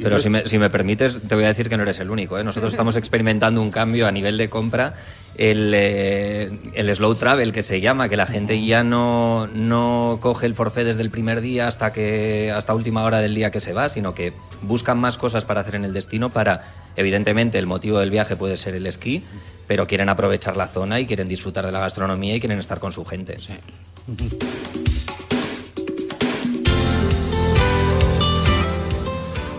[0.00, 2.38] Pero si me, si me, permites, te voy a decir que no eres el único.
[2.38, 2.44] ¿eh?
[2.44, 4.94] Nosotros estamos experimentando un cambio a nivel de compra.
[5.36, 10.46] El, eh, el, slow travel que se llama, que la gente ya no, no coge
[10.46, 13.72] el forfait desde el primer día hasta que hasta última hora del día que se
[13.72, 16.64] va, sino que buscan más cosas para hacer en el destino para
[16.96, 19.22] evidentemente el motivo del viaje puede ser el esquí,
[19.68, 22.90] pero quieren aprovechar la zona y quieren disfrutar de la gastronomía y quieren estar con
[22.90, 23.36] su gente.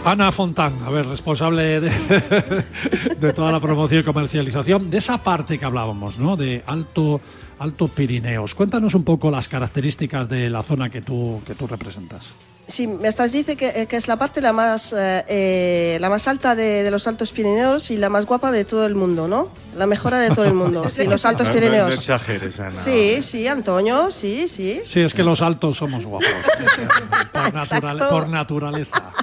[0.03, 1.79] Ana Fontán, a ver, responsable
[3.19, 6.35] de, toda la promoción y comercialización, de esa parte que hablábamos, ¿no?
[6.35, 7.21] De Alto,
[7.59, 8.55] Alto Pirineos.
[8.55, 12.33] Cuéntanos un poco las características de la zona que tú, que tú representas.
[12.69, 16.09] Sí, me estás dice que, eh, que, es la parte la más, eh, eh, la
[16.09, 19.27] más alta de, de, los Altos Pirineos y la más guapa de todo el mundo,
[19.27, 19.49] ¿no?
[19.75, 20.87] La mejora de todo el mundo.
[20.89, 21.89] Sí, los Altos Pirineos.
[21.89, 22.75] No, exageres, Ana.
[22.75, 24.81] Sí, sí, Antonio, sí, sí.
[24.85, 26.29] Sí, es que los altos somos guapos.
[27.81, 29.13] por, por naturaleza.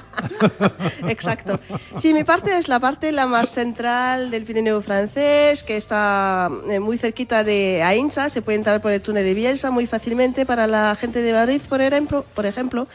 [1.07, 1.59] Exacto.
[1.97, 6.49] Sí, mi parte es la parte la más central del Pirineo francés, que está
[6.81, 8.27] muy cerquita de Ainsa.
[8.29, 11.61] Se puede entrar por el túnel de Bielsa muy fácilmente para la gente de Madrid,
[11.69, 12.25] por ejemplo.
[12.33, 12.87] Por ejemplo.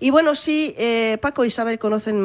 [0.00, 2.20] Y bueno, sí, eh, Paco y Isabel conocen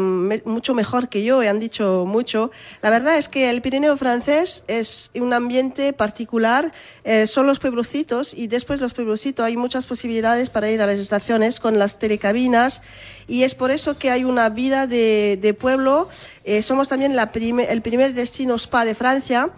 [0.45, 2.51] mucho mejor que yo y han dicho mucho.
[2.81, 6.71] La verdad es que el Pirineo francés es un ambiente particular,
[7.03, 10.99] eh, son los pueblocitos y después los pueblocitos hay muchas posibilidades para ir a las
[10.99, 12.81] estaciones con las telecabinas
[13.27, 16.09] y es por eso que hay una vida de, pueblo.
[16.43, 19.49] Eh, somos también la el primer destino spa de Francia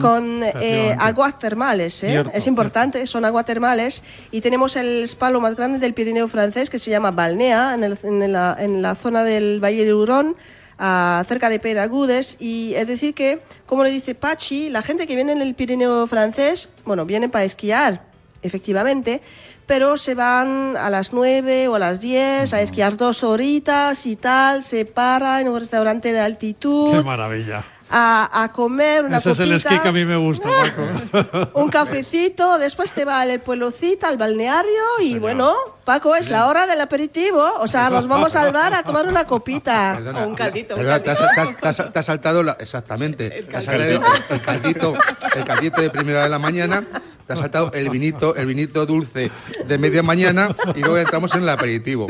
[0.00, 2.02] con eh, aguas termales.
[2.04, 2.22] ¿eh?
[2.32, 4.02] es importante, son aguas termales.
[4.30, 8.32] Y tenemos el spa lo más grande del Pirineo francés que se llama Balnea, en,
[8.32, 10.36] la, en la, zona del Valle de Hurón
[10.78, 12.36] a- cerca de Peragudes.
[12.40, 16.06] Y es decir que, como le dice Pachi, la gente que viene en el Pirineo
[16.06, 18.02] francés, bueno, vienen para esquiar,
[18.42, 19.22] efectivamente,
[19.66, 24.16] pero se van a las 9 o a las 10 a esquiar dos horitas y
[24.16, 26.92] tal, se para en un restaurante de altitud.
[26.96, 27.64] Qué maravilla.
[27.96, 30.48] A, a comer una Ese es el copita, esquí que a mí me gusta,
[31.22, 31.50] Paco.
[31.60, 36.66] un cafecito, después te va al pueblocito, al balneario y bueno, Paco, es la hora
[36.66, 39.92] del aperitivo, o sea, nos vamos al bar a tomar una copita.
[39.96, 41.34] Perdona, O un caldito, un perdona, te, has, caldito.
[41.60, 44.00] te has- te has- te has saltado la- exactamente te has saltado el,
[44.30, 44.94] el caldito
[45.36, 46.82] el caldito de primera de la mañana
[47.26, 49.30] te has saltado el vinito el vinito dulce
[49.66, 52.06] de media mañana y luego entramos en el aperitivo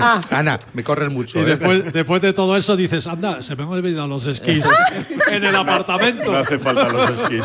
[0.00, 0.20] Ah.
[0.30, 1.44] Ana me corres mucho Y ¿eh?
[1.56, 4.64] después, después de todo eso dices, anda, se me han olvidado los esquís
[5.30, 6.32] en el apartamento.
[6.32, 7.44] No hace falta los esquís.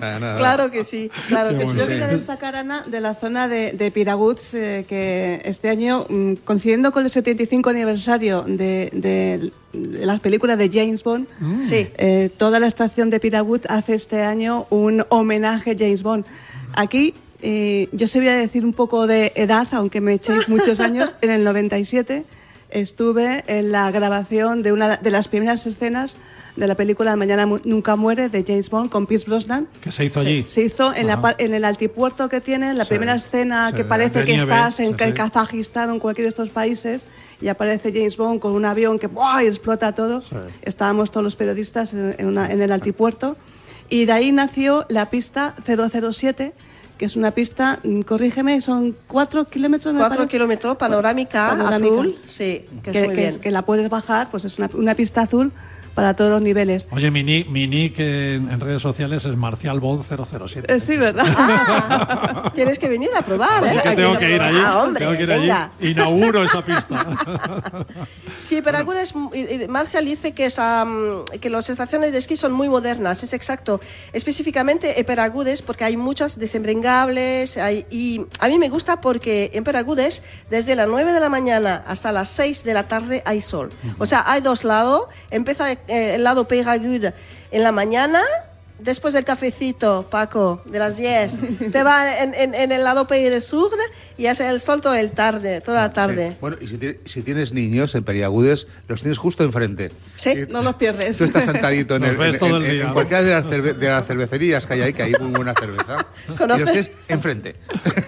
[0.00, 0.36] Nada, nada.
[0.36, 1.76] Claro que sí, claro que sí.
[1.78, 6.34] Yo quería destacar, Ana, de la zona de, de Piraguts, eh, que este año, mm,
[6.44, 11.26] coincidiendo con el 75 aniversario de, las películas de James Bond,
[11.62, 11.88] Sí.
[11.96, 16.24] eh, toda la estación de Piragut hace este año un homenaje a James Bond.
[16.76, 20.80] Aquí, eh, yo se voy a decir un poco de edad, aunque me echéis muchos
[20.80, 22.24] años, en el 97
[22.70, 26.16] estuve en la grabación de una de las primeras escenas
[26.56, 29.68] de la película Mañana Nunca Muere de James Bond con Pierce Brosnan.
[29.80, 30.42] Que se hizo allí.
[30.48, 34.20] Se hizo en, la en el altipuerto que tienen, la primera escena sí, que parece
[34.24, 35.12] que nieve, estás en, sí.
[35.14, 37.04] Kazajistán o en cualquiera de estos países
[37.40, 39.42] y aparece James Bond con un avión que ¡buah!
[39.42, 40.22] explota todo.
[40.62, 43.36] Estábamos todos los periodistas en, en una- en el altipuerto
[43.88, 46.52] y de ahí nació la pista 007
[46.98, 49.92] que es una pista, mm, corrígeme, son cuatro kilómetros.
[49.92, 51.92] me Cuatro kilómetros, panorámica, Panorámica.
[51.94, 53.28] azul, sí, que, que, es muy que bien.
[53.28, 55.52] es- que la puedes bajar, pues es una, una pista azul
[55.96, 56.86] para todos los niveles.
[56.90, 60.72] Oye, mi nick, mi nick en, en redes sociales es Marcial Bond 007.
[60.72, 61.24] Eh, sí, ¿verdad?
[61.26, 63.70] Ah, tienes que venir a probar, ¿eh?
[63.70, 64.58] Así que tengo que ir allí.
[64.62, 65.40] Ah, hombre, tengo que ir allí.
[65.40, 65.70] venga.
[65.80, 67.06] Inauguro esa pista.
[68.44, 69.12] Sí, pero algunas,
[69.68, 73.80] Marcial dice que, es, am, que las estaciones de esquí son muy modernas, es exacto.
[74.12, 77.56] Específicamente en Peragudes, porque hay muchas desembrengables.
[77.56, 81.82] Hay, y a mí me gusta porque en Peragudes, desde las 9 de la mañana
[81.88, 83.70] hasta las 6 de la tarde hay sol.
[83.98, 85.06] O sea, hay dos lados.
[85.30, 87.14] Empieza eh, el lado Peragude
[87.50, 88.20] en la mañana.
[88.78, 91.38] Después del cafecito, Paco, de las 10,
[91.72, 93.70] te va en, en- en el lado Pays de Sur
[94.18, 96.30] y hace el sol toda el tarde, toda la tarde.
[96.32, 96.36] Sí.
[96.40, 99.90] Bueno, y si, si tienes niños en Periagudes, los tienes justo enfrente.
[100.16, 100.30] Sí.
[100.30, 101.16] Y No los pierdes.
[101.18, 102.92] Tú estás sentadito en, Los el, ves en- todo en- el en día.
[102.92, 106.06] cualquiera de las, cerve- de las cervecerías que hay ahí, que hay muy buena cerveza.
[106.28, 106.64] y ¿Conoces?
[106.64, 107.56] los tienes enfrente.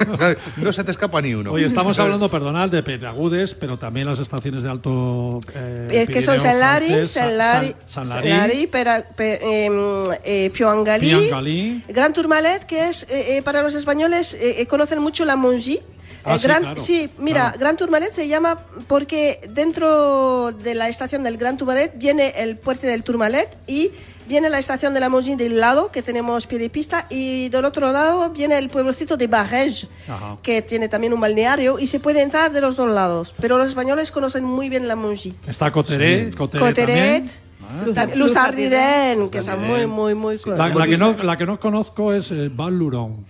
[0.59, 1.53] no se te escapa ni uno.
[1.53, 5.41] Oye, estamos hablando, perdonad, de Peragudes, pero también las estaciones de alto.
[5.55, 10.51] eh, Eh, que son Pirineo Salari, francés, Sa- Salari, San- Sanlari, Salari, Pera- em, eh,
[10.59, 11.83] Piangalí.
[11.89, 15.81] Gran Tourmalet, que es eh, eh, para los españoles eh, eh, conocen mucho la Mongie.
[16.25, 17.59] Ah, El sí, Gran- claro, sí, mira, claro.
[17.61, 22.87] Gran Tourmalet se llama porque dentro de la estación del Gran Tourmalet viene el puerto
[22.87, 23.91] del Tourmalet y
[24.27, 27.65] viene la estación de la Mongie del lado, que tenemos pie de pista, y del
[27.65, 29.89] otro lado viene el pueblecito de Barège,
[30.43, 33.35] que tiene también un balneario, y se puede entrar de los dos lados.
[33.41, 35.33] Pero los españoles conocen muy bien la Mongie.
[35.47, 36.87] Está Coteret, Coteret Coteret,
[37.25, 37.31] también.
[38.15, 40.37] Luz Ardiden, que son muy, muy, muy...
[40.47, 43.27] La, la que no, la que no conozco es eh, Val Luron.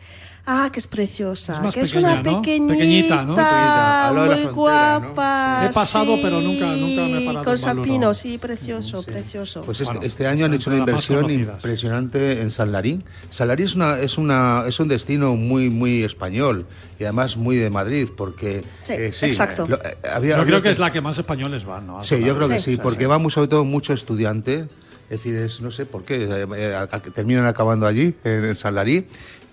[0.50, 2.40] Ah, que es preciosa, Es más que es pequeña, una ¿no?
[2.40, 3.34] pequeñita, Pequeñita, ¿no?
[3.34, 5.06] Pequeñita, al lado de la muy frontera, ¿no?
[5.14, 5.66] guapa.
[5.68, 7.58] He pasado, sí, pero nunca- nunca me he parado Con.
[7.58, 9.60] Sapino, sí, precioso, precioso.
[9.60, 13.04] Pues este, Bueno, este año han hecho una inversión impresionante en San Larín.
[13.28, 16.64] San Larín es, una, es, una, es un destino muy, muy español
[16.98, 18.64] y además muy de Madrid, porque...
[18.80, 19.66] Sí, eh, exacto.
[19.68, 22.02] lo- eh, había- Yo creo que es la que más españoles van, ¿no?
[22.04, 22.72] Sí, yo creo que Sí.
[22.72, 24.66] sí, porque va muy, sobre todo mucho estudiante,
[25.10, 28.74] es decir, es, no sé por qué, eh, eh, terminan acabando allí, en, en San
[28.74, 29.06] Larí.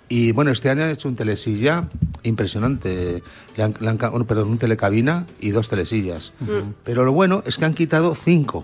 [0.08, 1.88] Y bueno, este año han hecho un telesilla
[2.24, 3.24] impresionante,
[3.58, 6.34] Le han- le han bueno, perdón, un telecabina y dos telesillas.
[6.84, 8.64] Pero lo bueno es que han quitado cinco.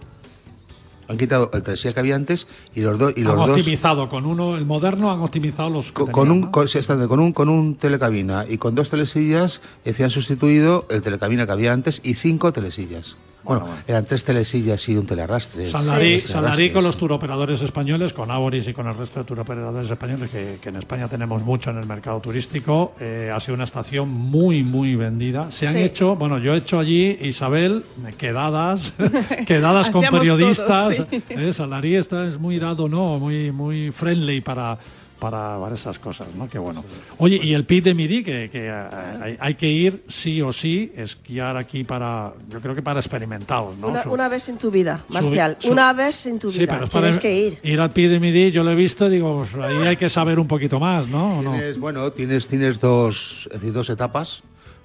[1.08, 3.58] Han quitado el telesilla que había antes y los, dos y los Han dos...
[3.58, 5.91] optimizado con uno, el moderno, han optimizado los.
[5.91, 6.51] Con, tenían, un, ¿no?
[6.51, 6.67] con,
[7.08, 11.45] con, un, con un telecabina y con dos telesillas eh, se han sustituido el telecabina
[11.45, 13.17] que había antes y cinco telesillas.
[13.59, 16.99] Bueno, eran tres telesillas y un Tres Sanlarí telerastres, con los sí.
[16.99, 21.07] turoperadores españoles, con Aboris y con el resto de turoperadores españoles, que, que en España
[21.07, 25.51] tenemos mucho en el mercado turístico, eh, ha sido una estación muy, muy vendida.
[25.51, 25.79] Se han Sí.
[25.79, 27.83] hecho, bueno, yo he hecho allí, Isabel,
[28.17, 28.93] quedadas,
[29.45, 30.95] quedadas con periodistas.
[30.97, 31.23] todos, sí.
[31.29, 33.19] eh, Sanlarí está, es muy dado, ¿no?
[33.19, 34.77] Muy, muy friendly para
[35.21, 36.49] para, para esas cosas, ¿no?
[36.49, 36.84] Qué bueno.
[37.19, 38.84] Oye, y el Pit de Midi, que, que, eh,
[39.21, 43.77] hay, hay que ir sí o sí, esquiar aquí para, yo creo que para experimentados,
[43.77, 43.93] ¿no?
[44.10, 46.89] Una, vez en tu vida, Marcial, su- una vez en tu Sí, vida, pero es
[46.91, 47.79] para tienes que ir.
[47.79, 50.47] al pie de Midi, yo lo he visto, digo, pues ahí hay que saber un
[50.47, 51.38] poquito más, ¿no?
[51.38, 51.51] ¿O no?
[51.51, 54.41] Tienes, bueno, tienes, tienes dos, es decir, dos etapas.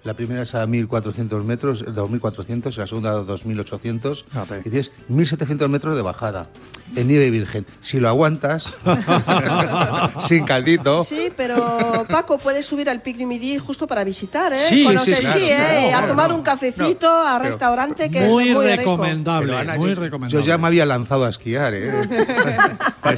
[0.07, 4.61] La primera es a 1.400 metros, 2.400, y la segunda a 2.800, Fíjate.
[4.61, 6.49] y tienes 1.700 metros de bajada
[6.95, 7.67] en nieve virgen.
[7.81, 8.65] Si lo aguantas,
[10.21, 14.59] sin caldito, Sí, pero Paco, puedes subir al Pic du Midi justo para visitar, ¿eh?
[14.69, 15.87] Sí, Con sí, los sí, esquí, claro, ¿eh?
[15.91, 18.77] claro, a tomar un cafecito, no, a restaurante que muy es muy rico.
[18.77, 20.45] recomendable, Pero, Ana, muy yo, recomendable.
[20.45, 21.91] yo ya me había lanzado a esquiar, ¿eh?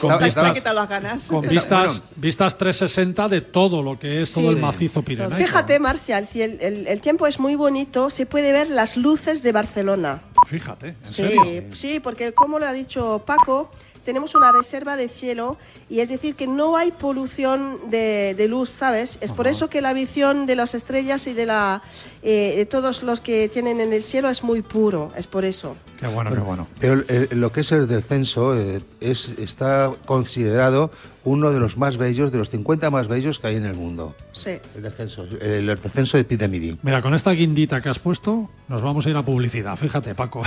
[0.01, 1.27] Con vistas- estaba- ¿Qué tal las ganas?
[1.27, 2.03] Con Está- vistas, bueno.
[2.17, 5.37] vistas 360 de todo lo que es todo el macizo pirenaico.
[5.37, 9.43] Fíjate, Marcia, el, ciel- el- el tiempo es muy bonito, se puede ver las luces
[9.43, 10.23] de Barcelona.
[10.47, 11.65] Fíjate, ¿en Sí, serio?
[11.75, 13.71] sí, porque como lo ha dicho Paco,
[14.05, 15.57] tenemos una reserva de cielo
[15.89, 19.19] y es decir que no hay polución de, de luz, ¿sabes?
[19.21, 21.83] Es por eso que la visión de las estrellas y de, la,
[22.23, 25.77] eh, de todos los que tienen en el cielo es muy puro, es por eso.
[25.99, 26.67] Qué bueno, qué bueno.
[26.79, 30.91] Pero eh, lo que es el descenso eh, es, está considerado
[31.25, 34.15] uno de los más bellos, de los 50 más bellos que hay en el mundo.
[34.33, 34.53] Sí.
[34.77, 36.79] El descenso, el, descenso de Pic de Midi.
[36.83, 39.77] Mira, con esta guindita que has puesto, nos vamos a ir a publicidad.
[39.77, 40.43] Fíjate, Paco.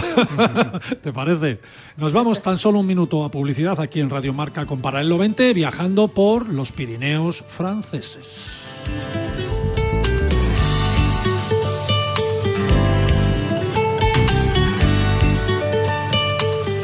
[1.04, 1.60] ¿Te parece?
[1.98, 3.41] Nos vamos tan solo un minuto a publicidad
[3.80, 8.68] aquí en Radio Marca con Paralelo 20, viajando por los Pirineos franceses.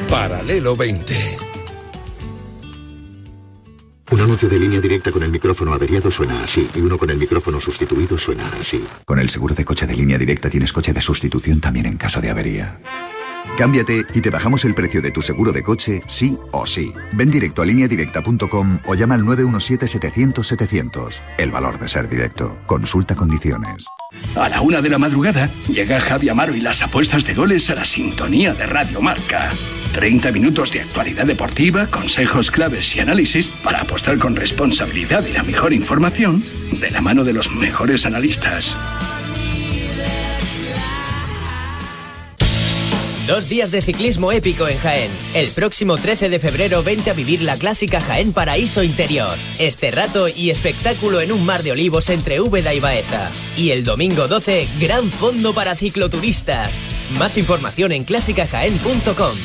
[0.10, 1.14] Paralelo 20.
[4.10, 7.18] Un anuncio de línea directa con el micrófono averiado suena así y uno con el
[7.18, 8.84] micrófono sustituido suena así.
[9.06, 12.20] Con el seguro de coche de línea directa tienes coche de sustitución también en caso
[12.20, 12.80] de avería.
[13.58, 16.94] Cámbiate y te bajamos el precio de tu seguro de coche, sí o sí.
[17.14, 21.22] Ven directo a lineadirecta.com o llama al 917-700-700.
[21.38, 22.58] El valor de ser directo.
[22.66, 23.86] Consulta condiciones.
[24.36, 27.76] A la una de la madrugada llega Javi Amaro y las apuestas de goles a
[27.76, 29.52] la sintonía de Radio Marca.
[29.94, 35.42] 30 minutos de actualidad deportiva, consejos claves y análisis para apostar con responsabilidad y la
[35.44, 36.44] mejor información
[36.80, 38.78] de la mano de los mejores analistas.
[43.28, 45.12] Dos días de ciclismo épico en Jaén.
[45.34, 49.38] El próximo 13 de febrero vente a vivir la clásica Jaén Paraíso Interior.
[49.60, 53.30] Este rato y espectáculo en un mar de olivos entre Úbeda y Baeza.
[53.58, 56.82] Y el domingo 12, gran fondo para cicloturistas.
[57.20, 59.36] Más información en clásicajaén.com.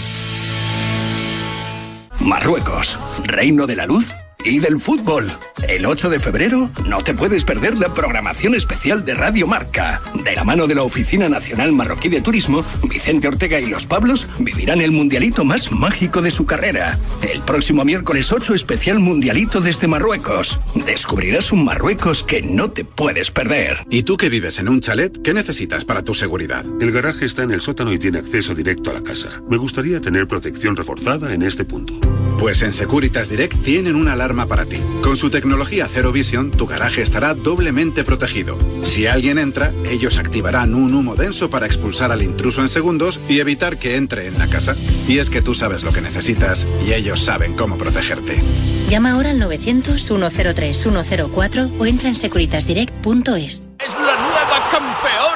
[2.20, 5.32] Marruecos, reino de la luz y del fútbol.
[5.68, 10.02] El 8 de febrero no te puedes perder la programación especial de Radio Marca.
[10.24, 14.26] De la mano de la Oficina Nacional Marroquí de Turismo, Vicente Ortega y los Pablos
[14.38, 16.98] vivirán el mundialito más mágico de su carrera.
[17.22, 20.58] El próximo miércoles 8 especial mundialito desde Marruecos.
[20.86, 23.78] Descubrirás un Marruecos que no te puedes perder.
[23.90, 26.64] ¿Y tú que vives en un chalet, qué necesitas para tu seguridad?
[26.80, 29.42] El garaje está en el sótano y tiene acceso directo a la casa.
[29.48, 31.94] Me gustaría tener protección reforzada en este punto.
[32.38, 34.78] Pues en Securitas Direct tienen una alarma para ti.
[35.02, 38.58] Con su tecnología Zero Vision, tu garaje estará doblemente protegido.
[38.84, 43.38] Si alguien entra, ellos activarán un humo denso para expulsar al intruso en segundos y
[43.40, 44.76] evitar que entre en la casa.
[45.06, 48.40] Y es que tú sabes lo que necesitas y ellos saben cómo protegerte.
[48.88, 53.62] Llama ahora al 900-103-104 o entra en securitasdirect.es.
[53.78, 54.68] ¡Es la nueva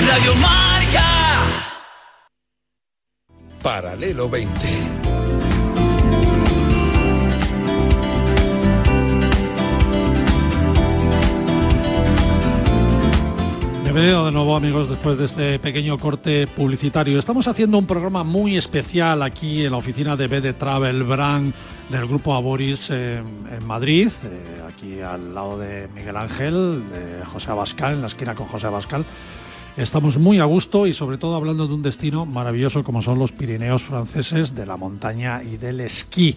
[0.00, 1.04] Radio Marca.
[3.62, 5.02] Paralelo 20.
[13.84, 17.18] Bienvenido de nuevo amigos después de este pequeño corte publicitario.
[17.18, 21.52] Estamos haciendo un programa muy especial aquí en la oficina de BD Travel Brand
[21.90, 27.50] del grupo Aboris eh, en Madrid, eh, aquí al lado de Miguel Ángel, de José
[27.50, 29.04] Abascal, en la esquina con José Abascal.
[29.76, 33.32] Estamos muy a gusto y sobre todo hablando de un destino maravilloso como son los
[33.32, 36.36] Pirineos franceses de la montaña y del esquí.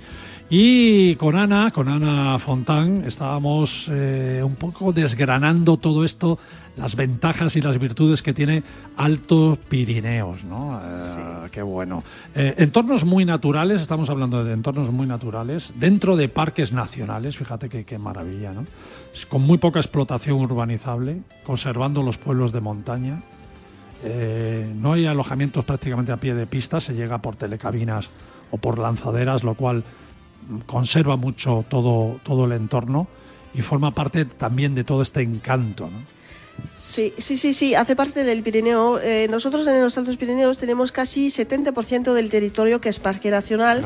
[0.49, 6.39] Y con Ana, con Ana Fontán, estábamos eh, un poco desgranando todo esto,
[6.77, 8.63] las ventajas y las virtudes que tiene
[8.95, 10.79] Alto Pirineos, ¿no?
[10.81, 12.03] Eh, Qué bueno.
[12.35, 17.67] Eh, entornos muy naturales, estamos hablando de entornos muy naturales, dentro de parques nacionales, fíjate
[17.83, 18.65] qué maravilla, ¿no?
[19.23, 23.21] Con muy poca explotación urbanizable, conservando los pueblos de montaña.
[24.03, 28.09] Eh, no hay alojamientos prácticamente a pie de pista, se llega por telecabinas
[28.51, 29.83] o por lanzaderas, lo cual
[30.65, 33.07] conserva mucho todo, todo el entorno
[33.53, 35.89] y forma parte también de todo este encanto.
[36.77, 38.99] Sí, sí, sí, sí, hace parte del Pirineo.
[38.99, 43.83] Eh, nosotros en los Altos Pirineos tenemos casi 70% del territorio que es parque nacional.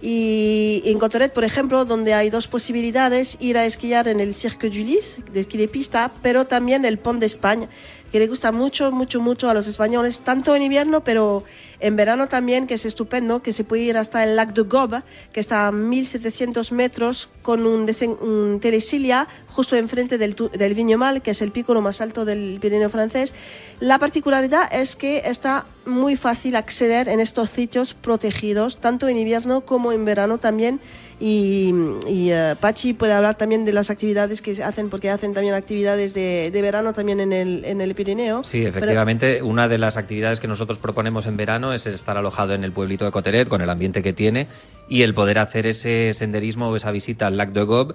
[0.00, 4.70] Y en Cotoret, por ejemplo, donde hay dos posibilidades, ir a esquiar en el Cirque
[4.70, 7.68] du Lys, de esquí de pista, pero también el Pont de España,
[8.12, 11.44] que le gusta mucho, mucho, mucho a los españoles, tanto en invierno, pero
[11.80, 15.02] en verano también, que es estupendo, que se puede ir hasta el Lac de Gob,
[15.32, 17.90] que está a 1700 metros, con un,
[18.20, 22.58] un telesilia justo enfrente del, del Vignomal, que es el pico lo más alto del
[22.60, 23.34] Pirineo francés.
[23.80, 29.62] La particularidad es que está muy fácil acceder en estos sitios protegidos, tanto en invierno
[29.62, 30.80] como en verano también.
[31.24, 31.72] Y,
[32.08, 36.14] y, eh, Pachi puede hablar también de las actividades que hacen, porque hacen también actividades
[36.14, 38.42] de, de verano también en el, en el Pirineo.
[38.42, 42.54] Sí, Pero- efectivamente, una de las actividades que nosotros proponemos en verano es estar alojado
[42.54, 44.48] en el pueblito de Coteret con el ambiente que tiene
[44.88, 47.94] y el poder hacer ese senderismo o esa visita al Lac de Gob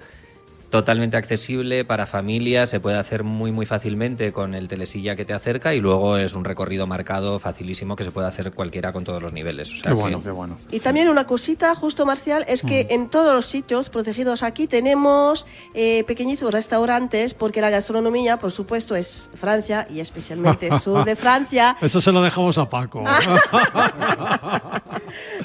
[0.70, 5.32] totalmente accesible para familias, se puede hacer muy muy fácilmente con el telesilla que te
[5.32, 9.22] acerca y luego es un recorrido marcado facilísimo que se puede hacer cualquiera con todos
[9.22, 9.70] los niveles.
[9.70, 10.58] O sea Qué bueno, qué bueno.
[10.70, 15.46] Y también una cosita, justo Marcial, es que en todos los sitios protegidos aquí tenemos
[15.74, 21.76] eh, pequeñitos restaurantes, porque la gastronomía, por supuesto, es Francia y especialmente sur de Francia.
[21.80, 23.04] Eso se lo dejamos a Paco.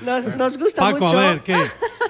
[0.05, 1.17] Nos, nos gusta Paco, mucho.
[1.17, 1.55] a ver, ¿qué?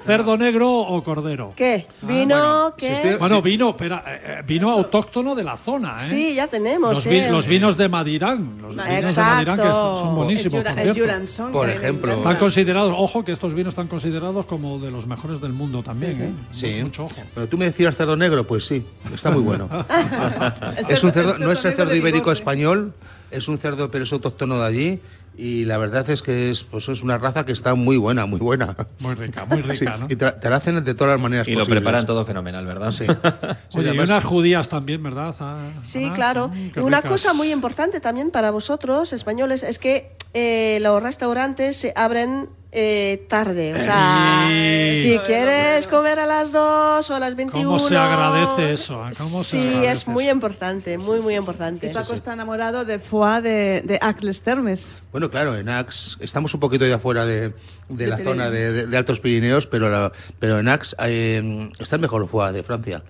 [0.04, 1.52] ¿Cerdo negro o cordero?
[1.56, 1.86] ¿Qué?
[2.02, 2.74] ¿Vino?
[2.76, 3.16] ¿Qué?
[3.18, 6.00] Bueno, vino, espera, eh, eh, vino autóctono de la zona, ¿eh?
[6.06, 6.90] Sí, ya tenemos.
[6.94, 7.30] Los, vi- ¿eh?
[7.30, 9.94] los vinos de Madirán, los vinos de Madirán que Exacto.
[9.94, 11.64] son buenísimos, El por el cierto.
[11.64, 12.12] Ejemplo.
[12.14, 16.20] Están considerados, ojo que estos vinos están considerados como de los mejores del mundo también,
[16.22, 16.32] ¿eh?
[16.52, 16.80] Sí.
[16.82, 17.14] Mucho ojo.
[17.34, 18.84] Pero tú me decías cerdo negro, pues sí,
[19.14, 19.68] está muy bueno.
[20.88, 22.92] es un cerdo, no es el cerdo ibérico español,
[23.30, 25.00] es un cerdo pero es autóctono de allí
[25.36, 28.40] y la verdad es que es pues es una raza que está muy buena, muy
[28.40, 28.76] buena.
[29.00, 30.06] Muy rica, muy rica, Sí, ¿no?
[30.08, 32.90] Y te, te la hacen de todas las maneras Y lo preparan todo fenomenal, ¿verdad?
[32.92, 33.06] Sí.
[33.68, 35.34] Sí, Oye, y unas judías también, ¿verdad?
[35.40, 36.48] Ah, Sí, ah, claro.
[36.48, 37.10] mm, Y qué una ricas.
[37.12, 43.24] cosa muy importante también para vosotros, españoles, es que eh, los restaurantes se abren eh,
[43.28, 43.74] tarde.
[43.74, 44.94] O sea, Sí.
[45.00, 47.64] si quieres comer a las 2 o a las 21...
[47.66, 49.02] ¿Cómo se agradece eso?
[49.12, 51.88] Sí, agradece es muy importante, muy, muy importante.
[51.88, 54.96] Y Paco está enamorado del foie de, de Axles Termes.
[55.12, 57.52] Bueno, claro, en Ax estamos un poquito ya fuera de, de
[57.88, 58.34] De la Pirineo.
[58.34, 62.28] zona de, de- de Altos Pirineos, pero, la- pero en Ax eh, está el mejor
[62.28, 63.02] foie de Francia.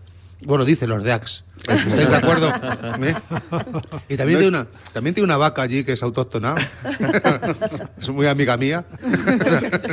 [0.45, 1.45] Bueno, dicen los de Ax.
[1.67, 2.51] ¿Estáis de acuerdo?
[3.01, 3.15] ¿Eh?
[4.11, 6.55] Y también, tiene una, también tiene una vaca allí que es autóctona.
[7.99, 8.85] es muy amiga mía.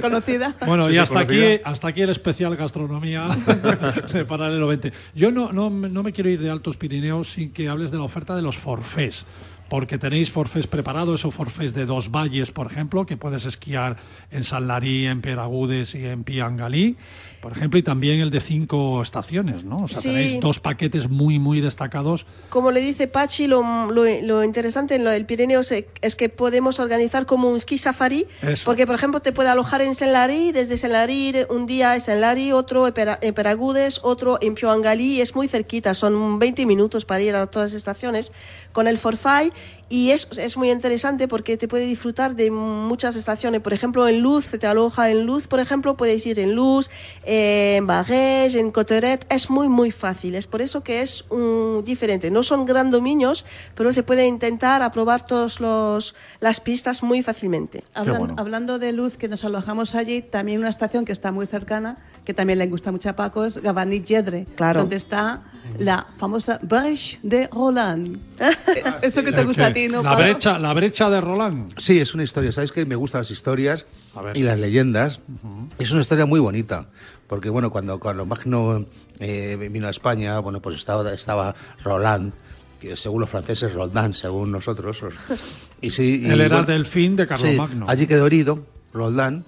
[0.02, 0.54] Conocida.
[0.66, 3.28] Bueno, Sí, y hasta aquí, hasta aquí el especial gastronomía
[4.14, 4.91] de Paralelo 20.
[5.16, 7.97] Yo no, no, me- no me quiero ir de Altos Pirineos sin que hables de
[7.97, 9.26] la oferta de los forfés.
[9.70, 13.95] Porque tenéis forfés preparados o forfés de dos valles, por ejemplo, que puedes esquiar
[14.30, 16.97] en San Larí, en Peragudes y en Piangalí,
[17.42, 19.78] por ejemplo, y también el de cinco estaciones, ¿no?
[19.84, 20.10] O sea, Sí.
[20.10, 22.26] tenéis dos paquetes muy, muy destacados.
[22.50, 26.30] Como le dice Pachi, lo, lo- lo interesante en lo del Pirineo es, es que
[26.30, 28.66] podemos organizar como un ski safari, Eso.
[28.66, 32.88] porque por ejemplo te puede alojar en Senlarí, desde Senlarí un día en Senlarí, otro
[32.88, 37.72] en Peragudes, otro en Pioangalí, es muy cerquita, son 20 minutos para ir a todas
[37.72, 38.32] las estaciones
[38.72, 39.54] con el Forfait
[39.92, 43.60] y es, es muy interesante porque te puede disfrutar de muchas estaciones.
[43.62, 46.89] Por ejemplo, en Luz, se te aloja en Luz, por ejemplo, puedes ir en Luz,
[47.26, 49.26] eh, en Barrage, en Coteret.
[49.30, 50.36] Es muy, muy fácil.
[50.36, 52.32] Es por eso que es mm, diferente.
[52.32, 55.60] No son gran dominios, pero se puede intentar aprobar todas
[56.39, 57.84] las pistas muy fácilmente.
[57.94, 61.98] Hablan- Hablando de luz, que nos alojamos allí, también una estación que está muy cercana,
[62.24, 64.82] que también le gusta mucho a Paco, es Gavarnie-Jedre, Claro.
[64.82, 65.42] donde está
[65.78, 68.20] la famosa Breche de Roland.
[69.02, 70.04] Eso que te gusta a ti, ¿no?
[70.04, 71.74] la, brecha, la brecha de Roland.
[71.78, 72.52] Sí, es una historia.
[72.52, 73.86] ¿Sabes que Me gustan las historias
[74.34, 75.20] y las leyendas.
[75.80, 76.88] Es una historia muy bonita.
[77.28, 78.86] Porque, bueno, cuando Carlos Magno
[79.20, 82.34] eh, vino a España, bueno, pues estaba, estaba Roland,
[82.82, 85.00] que según los franceses, Roldán, según nosotros.
[85.80, 87.86] Y sí, y, Él era bueno, del fin de Carlos sí, Magno.
[87.88, 89.46] Allí quedó herido, Roldán.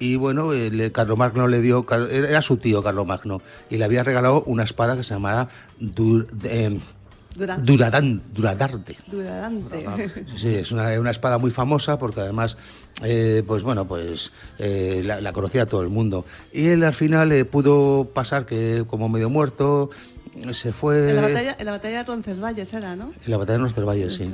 [0.00, 4.44] Y bueno, eh, le- Carlomagno le dio, era su tío Carlomagno, y le había regalado
[4.44, 5.48] una espada que se llamaba
[5.80, 6.78] Dur, eh,
[7.38, 7.64] Durante.
[7.72, 8.96] Duradán, Duradarte.
[9.06, 9.86] Durante.
[10.36, 12.56] Sí, es una, una espada muy famosa porque además,
[13.02, 16.24] eh, pues bueno, pues eh, la, la conocía todo el mundo.
[16.52, 19.90] Y él al final eh, pudo pasar que como medio muerto
[20.52, 21.10] se fue...
[21.10, 23.12] En la batalla, en la batalla de Roncesvalles era, ¿no?
[23.24, 24.32] En la batalla de Roncesvalles, sí.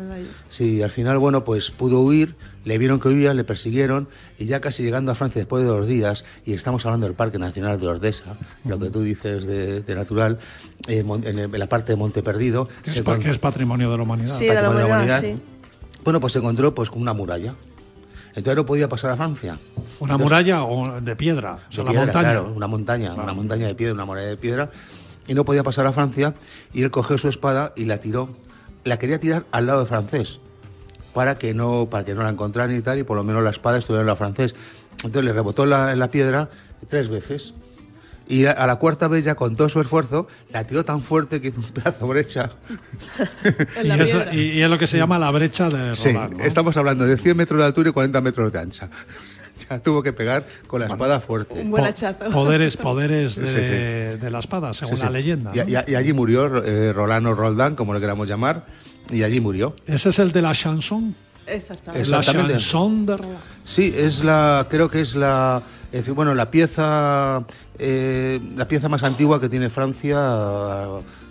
[0.48, 2.34] Sí, al final, bueno, pues pudo huir,
[2.64, 5.86] le vieron que huía, le persiguieron y ya casi llegando a Francia después de dos
[5.86, 9.94] días, y estamos hablando del Parque Nacional de Ordesa, lo que tú dices de, de
[9.94, 10.38] natural,
[10.88, 12.68] eh, en, la parte de Monte Perdido.
[12.82, 14.34] Que es, con- patrimonio de la humanidad.
[14.34, 15.40] Sí, de la Patrimonio de la humanidad, sí.
[16.04, 17.54] Bueno, pues se encontró pues con una muralla.
[18.36, 19.58] Entonces no podía pasar a Francia.
[20.00, 22.30] Una Entonces, muralla o de piedra, o sea, de la piedra, montaña.
[22.32, 24.70] claro, una montaña, una montaña de piedra, una muralla de piedra,
[25.26, 26.34] y no podía pasar a Francia,
[26.72, 28.28] y él cogió su espada y la tiró
[28.84, 30.40] la quería tirar al lado de francés
[31.14, 33.48] para que no para que no la encontraran y tal y por lo menos la
[33.50, 34.54] espada estuviera en la francés.
[34.96, 36.50] Entonces le rebotó en la, en la piedra
[36.88, 37.54] tres veces.
[38.26, 41.40] Y a, a la cuarta vez ya con todo su esfuerzo la tiró tan fuerte
[41.40, 42.50] que hizo un pedazo de brecha.
[43.84, 46.38] Y, eso- y- es lo que se llama la brecha de Sí, Roland.
[46.38, 46.44] ¿no?
[46.44, 48.88] estamos hablando de 100 metros de altura y 40 metros de ancha.
[49.70, 51.60] ya tuvo que pegar con la espada fuerte.
[51.60, 52.30] Un buen hachazo.
[52.30, 53.70] Poderes, poderes de, Sí, sí.
[54.20, 55.52] de la espada, según Sí, la leyenda.
[55.54, 55.64] Y, ¿no?
[55.86, 58.66] y- y allí murió eh, Rolando Roldán, como le queramos llamar,
[59.10, 59.74] y allí murió.
[59.86, 61.14] Ese es el de la chanson.
[61.46, 62.08] Exactamente.
[62.08, 63.38] La chanson de Roland.
[63.64, 65.60] Sí, es la, creo que es la,
[65.92, 67.44] es decir, bueno, la pieza,
[67.78, 70.16] eh, la pieza más antigua que tiene Francia,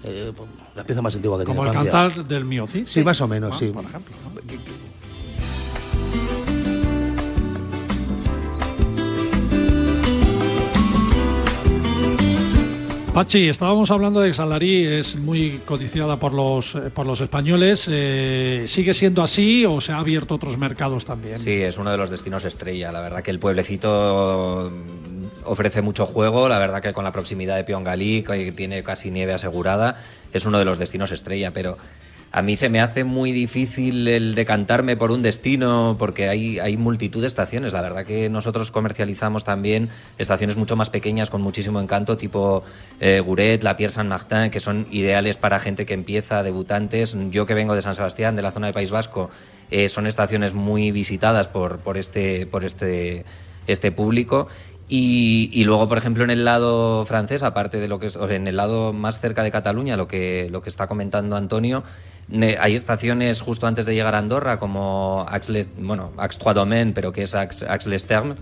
[0.03, 0.31] eh,
[0.75, 2.09] la pieza más antigua que Como el tiene Francia.
[2.15, 2.85] cantar del mío Cid.
[2.85, 3.71] Sí, más o menos, Ah, sí.
[3.73, 4.15] Por ejemplo.
[4.23, 4.39] ¿no?
[13.13, 17.87] Pachi, estábamos hablando de que Salarí es muy codiciada por los, eh, por los españoles.
[17.87, 21.37] Eh, ¿Sigue siendo así o se ha abierto otros mercados también?
[21.37, 22.91] Sí, es uno de los destinos estrella.
[22.91, 26.49] La verdad que el pueblecito mm, ofrece mucho juego.
[26.49, 29.95] La verdad que con la proximidad de Piongalí, que tiene casi nieve asegurada,
[30.33, 31.51] es uno de los destinos estrella.
[31.51, 31.77] Pero
[32.35, 36.77] a mí se me hace muy difícil el decantarme por un destino porque hay, hay
[36.77, 37.73] multitud de estaciones.
[37.73, 42.63] La verdad que nosotros comercializamos también estaciones mucho más pequeñas con muchísimo encanto, tipo
[42.99, 47.15] eh, Guret, La Pierre Saint-Martin, que son ideales para gente que empieza, debutantes.
[47.29, 49.29] Yo que vengo de San Sebastián, de la zona de País Vasco,
[49.69, 53.25] eh, son estaciones muy visitadas por, por este, por este,
[53.67, 54.47] este público.
[54.89, 58.27] Y, y luego, por ejemplo, en el lado francés, aparte de lo que es, o
[58.27, 61.83] sea, en el lado más cerca de Cataluña, lo que, lo que está comentando Antonio,
[62.59, 67.35] hay estaciones justo antes de llegar a Andorra, como Aix-les, bueno, Aix-Trois-Domaines, pero que es
[67.35, 68.37] Aix- Aix-les-Thermes,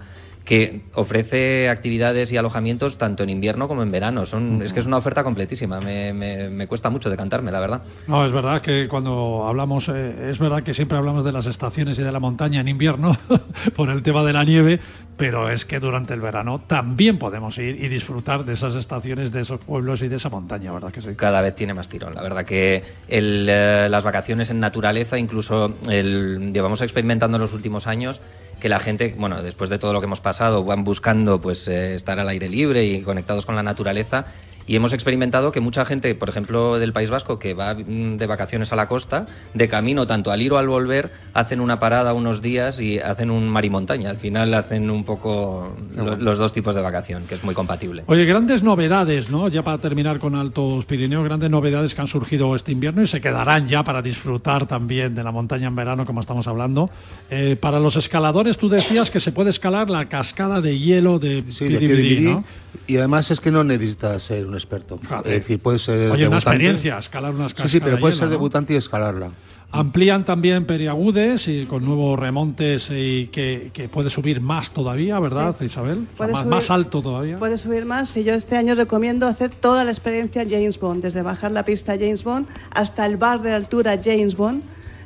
[0.46, 4.26] que ofrece actividades y alojamientos tanto en invierno como en verano.
[4.26, 5.80] Son, Es que es una oferta completísima.
[5.80, 7.84] Me, me- me cuesta mucho decantarme, la verdad.
[8.08, 12.00] No, es verdad que cuando hablamos, eh, es verdad que siempre hablamos de las estaciones
[12.00, 13.18] y de la montaña en invierno
[13.76, 14.80] por el tema de la nieve,
[15.16, 19.42] pero es que durante el verano también podemos ir y disfrutar de esas estaciones, de
[19.42, 21.10] esos pueblos y de esa montaña, ¿verdad que sí?
[21.16, 22.16] cada vez tiene más tirón.
[22.16, 27.54] La verdad que el, eh, las vacaciones en naturaleza, incluso el, llevamos experimentando en los
[27.54, 28.22] últimos años
[28.62, 31.96] que la gente, bueno, después de todo lo que hemos pasado, van buscando pues eh,
[31.96, 34.28] estar al aire libre y conectados con la naturaleza.
[34.68, 38.28] Y hemos experimentado que mucha gente, por ejemplo, del País Vasco, que va mm, de
[38.28, 42.14] vacaciones a la costa, de camino, tanto al ir o al volver, hacen una parada
[42.14, 44.10] unos días y hacen un mar y montaña.
[44.10, 48.04] Al final hacen un poco lo- los dos tipos de vacación, que es muy compatible.
[48.08, 49.48] Oye, grandes novedades, ¿no?
[49.48, 53.20] Ya para terminar con Altos Pirineos, grandes novedades que han surgido este invierno y se
[53.22, 56.90] quedarán ya para disfrutar también de la montaña en verano, como estamos hablando.
[57.30, 61.44] Eh, para los escaladores, tú decías que se puede escalar la cascada de hielo de
[61.50, 62.32] Sí, de Piribiri, Piribiri.
[62.34, 62.44] ¿no?
[62.88, 64.98] Y además es que no necesitas ser un experto.
[64.98, 65.30] Fíjate.
[65.30, 65.96] Es decir, puedes ser.
[65.96, 66.36] Oye, una debutante.
[66.38, 68.32] experiencia, escalar unas Sí, cascadas sí, pero de puedes hielo, ser ¿no?
[68.34, 69.32] debutante y escalarla.
[69.74, 75.56] Amplían también Periagudes y con nuevos remontes y que, que puede subir más todavía, ¿verdad,
[75.58, 75.66] Sí.
[75.66, 76.08] Isabel?
[76.16, 77.38] O sea, más, subir- más alto todavía.
[77.38, 81.22] Puede subir más y yo este año recomiendo hacer toda la experiencia James Bond, desde
[81.22, 84.62] bajar la pista James Bond hasta el bar de altura James Bond,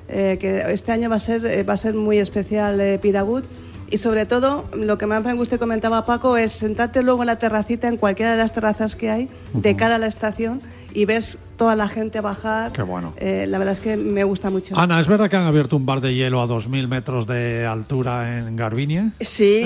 [0.09, 3.51] eh, que este año va a ser, eh, va a ser muy especial eh, Piraguts.
[3.89, 7.27] Y sobre todo, lo que más me gusta y comentaba Paco es sentarte luego en
[7.27, 10.61] la terracita, en cualquiera de las terrazas que hay, de cara a la estación,
[10.93, 12.71] y ves toda la gente bajar.
[12.71, 13.13] Qué bueno.
[13.17, 14.77] Eh, la verdad es que me gusta mucho.
[14.77, 18.37] Ana, ¿es verdad que han abierto un bar de hielo a 2.000 metros de altura
[18.39, 19.11] en Garbiñe?
[19.21, 19.65] Sí,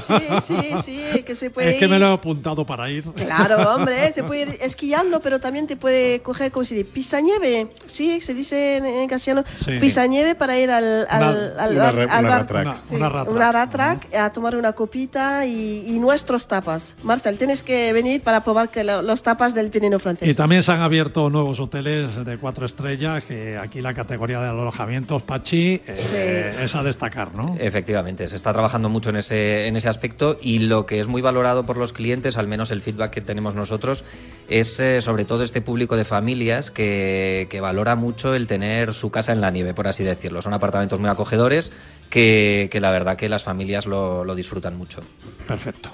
[0.00, 3.04] sí, sí, sí, que se puede Es que me lo he apuntado para ir.
[3.14, 7.68] Claro, hombre, se puede ir esquiando, pero también te puede coger, como se dice, pisanieve.
[7.86, 9.72] Sí, se dice en, en castellano, Sí.
[9.80, 12.46] pisanieve para ir al, al, Una- al una bar- ra- al una bar-.
[12.50, 16.96] Una- Sí, una una ratrac, a tomar una copita y, y nuestros tapas.
[17.02, 20.28] Marcel, tienes que venir para probar que lo- los tapas del Pirineo francés.
[20.28, 24.48] Y también se han abierto nuevos hoteles de cuatro estrellas, que aquí la categoría de
[24.48, 26.16] alojamientos, Pachi, eh, Sí.
[26.64, 27.56] es a destacar, ¿no?
[27.58, 31.22] Efectivamente, se está trabajando mucho en ese, en ese aspecto y lo que es muy
[31.22, 34.04] valorado por los clientes, al menos el feedback que tenemos nosotros,
[34.48, 39.10] es eh, sobre todo este público de familias que, que valora mucho el tener su
[39.10, 40.42] casa en la nieve, por así decirlo.
[40.42, 41.72] Son apartamentos muy acogedores
[42.10, 45.00] que, que la verdad que las familias lo, lo disfrutan mucho.
[45.46, 45.90] Perfecto.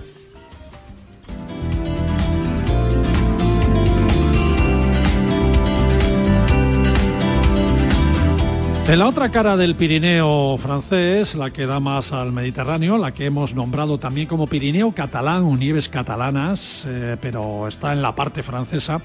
[8.88, 13.26] En la otra cara del Pirineo francés, la que da más al Mediterráneo, la que
[13.26, 18.44] hemos nombrado también como Pirineo catalán o nieves catalanas, eh, pero está en la parte
[18.44, 19.02] francesa,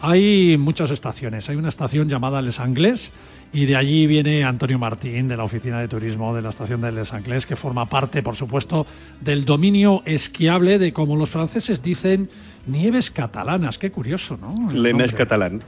[0.00, 1.48] hay muchas estaciones.
[1.50, 3.10] Hay una estación llamada Les Anglais
[3.52, 6.92] y de allí viene Antonio Martín de la Oficina de Turismo de la estación de
[6.92, 8.86] Les Anglais, que forma parte, por supuesto,
[9.20, 12.30] del dominio esquiable de, como los franceses dicen,
[12.66, 13.76] nieves catalanas.
[13.76, 14.70] Qué curioso, ¿no?
[14.72, 15.64] L'Enes catalán.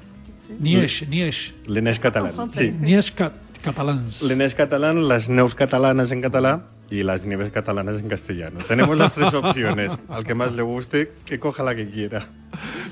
[0.61, 1.55] Nieix, Nieix.
[1.67, 2.73] L'Enés catalán, sí.
[3.59, 4.23] Catalans.
[4.23, 8.61] L'Enés catalán, las neus catalanas en catalán y las nieves catalanas en castellano.
[8.67, 9.93] Tenemos las tres opciones.
[10.09, 12.25] Al que más le guste, que coja la que quiera.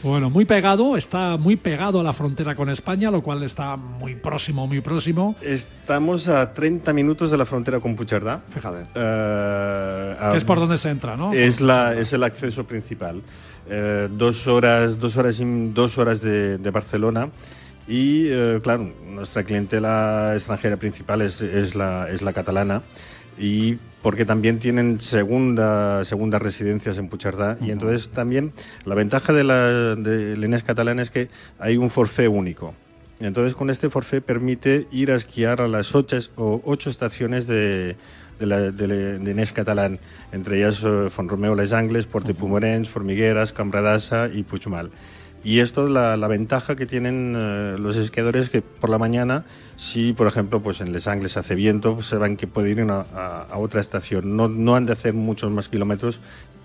[0.03, 4.15] Bueno, muy pegado, está muy pegado a la frontera con España, lo cual está muy
[4.15, 5.35] próximo, muy próximo.
[5.41, 8.43] Estamos a 30 minutos de la frontera con Puigcerdá.
[8.51, 8.83] Fíjate.
[8.95, 11.33] A- Que es por donde se entra, ¿no?
[11.33, 13.23] Es, la, es el acceso principal.
[13.69, 17.31] Eh, dos horas, dos horas, y- dos horas de, de Barcelona.
[17.89, 22.83] Y eh, claro, nuestra clientela extranjera principal es, es la, es la catalana.
[23.39, 27.59] Y porque también tienen segunda, segundas residencias en Puigcerdá.
[27.61, 28.53] Y entonces también
[28.85, 31.29] la ventaja de la de catalana es que
[31.59, 32.75] hay un forfait único.
[33.21, 37.97] Entonces con este forfait permite ir a esquiar a las ocho, o ocho estaciones de,
[38.39, 39.99] de, la, de, de Nes Catalán,
[40.33, 44.91] entre ellas eh, Font-Romeu, Les Angles, Port de Pumorens, Formigueras, Cambradassa y Puigmal.
[45.47, 49.45] Y esto es la, la ventaja que tienen eh, los esquiadores que por la mañana,
[49.77, 52.85] si por ejemplo pues en Les Angles hace viento, pues saben que puede ir a,
[52.85, 54.35] una- a- a otra estación.
[54.37, 56.19] No, no han de hacer muchos más kilómetros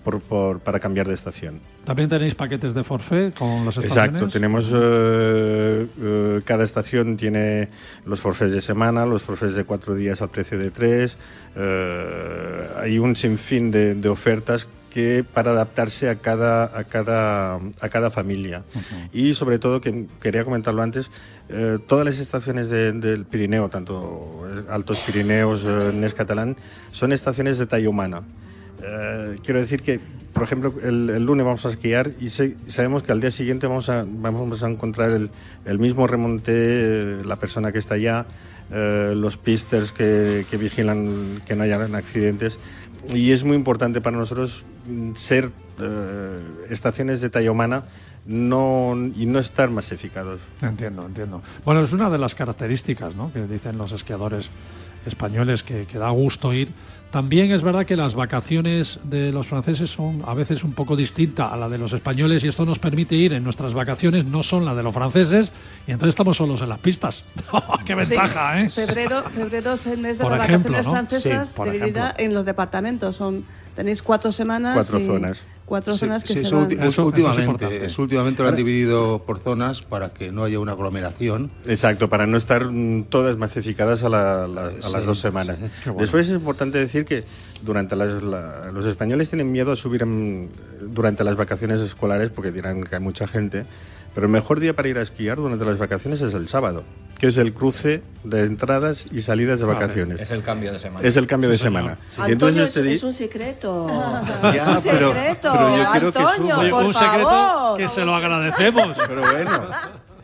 [0.03, 1.59] por- por- para cambiar de estación.
[1.85, 3.91] También tenéis paquetes de forfait con las estaciones.
[4.13, 7.69] Exacto, tenemos eh, eh, cada estación tiene
[8.05, 11.17] los forfaits de semana, los forfaits de cuatro días al precio de tres.
[11.55, 17.89] eh, hay un sinfín de, de ofertas que para adaptarse a cada a cada a
[17.89, 18.63] cada familia.
[19.13, 21.09] Y sobre todo que quería comentarlo antes
[21.49, 26.55] eh, todas las estaciones de- del Pirineo tanto eh, Altos Pirineos eh, Nes Catalán
[26.91, 28.21] son estaciones de talla humana.
[28.83, 29.99] Eh, quiero decir que,
[30.33, 33.67] por ejemplo, el, el lunes vamos a esquiar y se- sabemos que al día siguiente
[33.67, 35.29] vamos a, vamos a encontrar el,
[35.65, 38.25] el mismo remonte, eh, la persona que está allá,
[38.71, 42.59] eh, los pisters que, que vigilan que no hayan accidentes.
[43.13, 44.63] Y es muy importante para nosotros
[45.15, 47.83] ser eh, estaciones de talla humana
[48.25, 50.39] no, y no estar masificados.
[50.61, 51.41] Entiendo, entiendo.
[51.65, 53.31] Bueno, es una de las características ¿no?
[53.33, 54.49] que dicen los esquiadores
[55.05, 56.69] españoles que, que da gusto ir.
[57.11, 61.51] También es verdad que las vacaciones de los franceses son a veces un poco distintas
[61.51, 64.63] a la de los españoles y esto nos permite ir en nuestras vacaciones, no son
[64.63, 65.51] las de los franceses
[65.87, 67.25] y entonces estamos solos en las pistas.
[67.85, 68.85] ¡Qué ventaja, Sí, eh!
[68.85, 70.91] Febrero, febrero es el mes de Por las ejemplo, vacaciones ¿no?
[71.09, 72.25] francesas Sí, por dividida ejemplo.
[72.25, 73.15] en los departamentos.
[73.17, 73.43] Son,
[73.75, 74.73] tenéis cuatro semanas.
[74.75, 75.41] Cuatro y- zonas.
[75.71, 76.65] Cuatro zonas que Sí, se eso van.
[76.65, 81.49] últimamente, eso últimamente lo han dividido por zonas para que no haya una aglomeración.
[81.65, 85.57] Exacto, para no estar mm, todas masificadas a, la- la- a las dos semanas.
[85.85, 86.01] bueno.
[86.01, 87.23] Después es importante decir que
[87.63, 90.49] durante las, la- los españoles tienen miedo a subir en-
[90.93, 93.65] durante las vacaciones escolares porque dirán que hay mucha gente,
[94.13, 96.83] pero el mejor día para ir a esquiar durante las vacaciones es el sábado,
[97.19, 100.19] que es el cruce de entradas y salidas de vacaciones.
[100.19, 101.07] Es el cambio de semana.
[101.07, 101.97] Es el cambio de Sí, semana.
[102.17, 103.87] Y Antonio, entonces es, un secreto.
[104.43, 105.49] Ya, es un secreto.
[105.51, 107.77] pero yo creo que es un- Antonio, Oye, por un secreto favor.
[107.77, 108.97] que se lo agradecemos.
[109.07, 109.51] Pero bueno.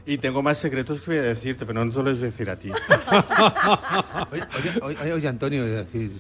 [0.06, 2.50] Y tengo más secretos que voy a decirte, pero no te los voy a decir
[2.50, 2.72] a ti.
[4.32, 4.42] Oye,
[4.82, 6.12] oye, oye, oye, Antonio, es decir,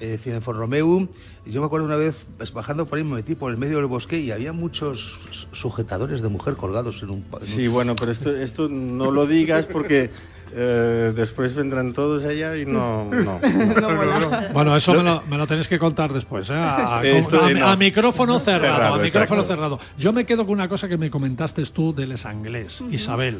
[0.00, 1.06] es decir, en Forromeu,
[1.46, 3.86] yo me acuerdo una vez pues, bajando por ahí, me metí por el medio del
[3.86, 5.18] bosque y había muchos
[5.52, 7.24] sujetadores de mujer colgados en un...
[7.40, 10.10] en Sí, un- bueno, pero esto, esto no lo digas porque
[10.54, 13.04] eh, después vendrán todos allá y no.
[13.10, 13.38] no,
[13.80, 14.30] no.
[14.52, 16.54] Bueno, eso me lo, me lo tenéis que contar después, ¿eh?
[16.54, 17.66] a, a- Esto, a- eh, no.
[17.68, 19.44] a micrófono cerrado, Cerrado, a micrófono exacto.
[19.62, 19.78] cerrado.
[19.98, 22.90] Yo me quedo con una cosa que me comentaste tú del Anglés, Ujú.
[22.92, 23.38] Isabel,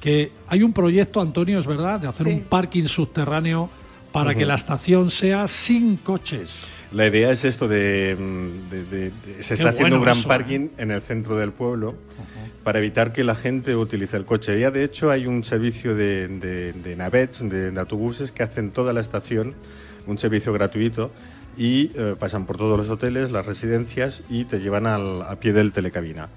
[0.00, 2.32] que hay un proyecto, Antonio, es verdad, de hacer Sí.
[2.34, 3.68] un parking subterráneo
[4.12, 6.60] para que la estación sea sin coches.
[6.92, 8.16] La idea es esto de.
[8.18, 10.28] mm, de- de- de- se está Qué haciendo bueno un gran eso, ¿eh?
[10.28, 11.94] parking en el centro del pueblo
[12.64, 14.58] para evitar que la gente utilice el coche.
[14.58, 19.00] Ya de hecho hay un servicio de, navets, de, de autobuses, que hacen toda la
[19.00, 19.54] estación,
[20.06, 21.10] un servicio gratuito.
[21.60, 25.52] Y eh, pasan por todos los hoteles, las residencias y te llevan al- a pie
[25.52, 26.28] del telecabina.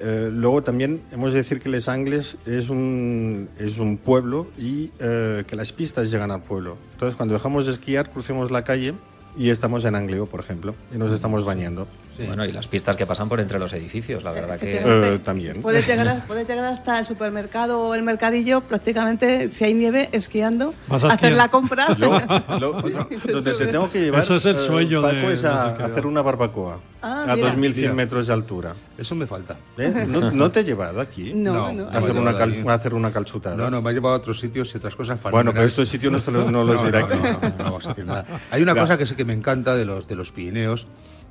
[0.00, 4.90] Eh, luego también hemos de decir que Les Angles es un, es un pueblo y
[4.98, 6.76] eh, que las pistas llegan al pueblo.
[6.94, 8.94] Entonces cuando dejamos de esquiar crucemos la calle
[9.36, 11.86] y estamos en Angleo, por ejemplo, y nos estamos bañando.
[12.26, 14.82] Bueno, y las pistas que pasan por entre los edificios, la verdad que...
[14.84, 15.62] Eh, también.
[15.62, 20.10] Puedes llegar, a- puedes llegar hasta el supermercado o el mercadillo prácticamente, si hay nieve,
[20.12, 21.32] esquiando, Vas a hacer esquiar.
[21.32, 21.86] la compra.
[21.98, 22.20] Yo,
[22.58, 25.76] lo- donde te tengo que llevar Eso es el eh, sueño Paco, de- es a,
[25.76, 27.46] hacer una barbacoa Ah, a mira.
[27.48, 27.94] 2100 Mira.
[27.94, 28.74] metros de altura.
[29.00, 29.56] Eso me falta.
[29.78, 30.04] ¿Eh?
[30.08, 31.32] ¿No, no te he llevado aquí?
[31.34, 31.84] No, no.
[31.86, 32.70] A hacer, No, una no, cal- no.
[32.70, 33.56] a hacer una calchutada.
[33.56, 35.54] No, no, me ha llevado a otros sitios y otras cosas Bueno, fantásticas.
[35.54, 37.14] pero estos sitios no, los- no los diré no, aquí.
[37.16, 38.26] no, no, no vamos a decir nada.
[38.50, 38.80] Hay una Ya.
[38.82, 40.86] cosa que sí que me encanta de los, de los Pirineos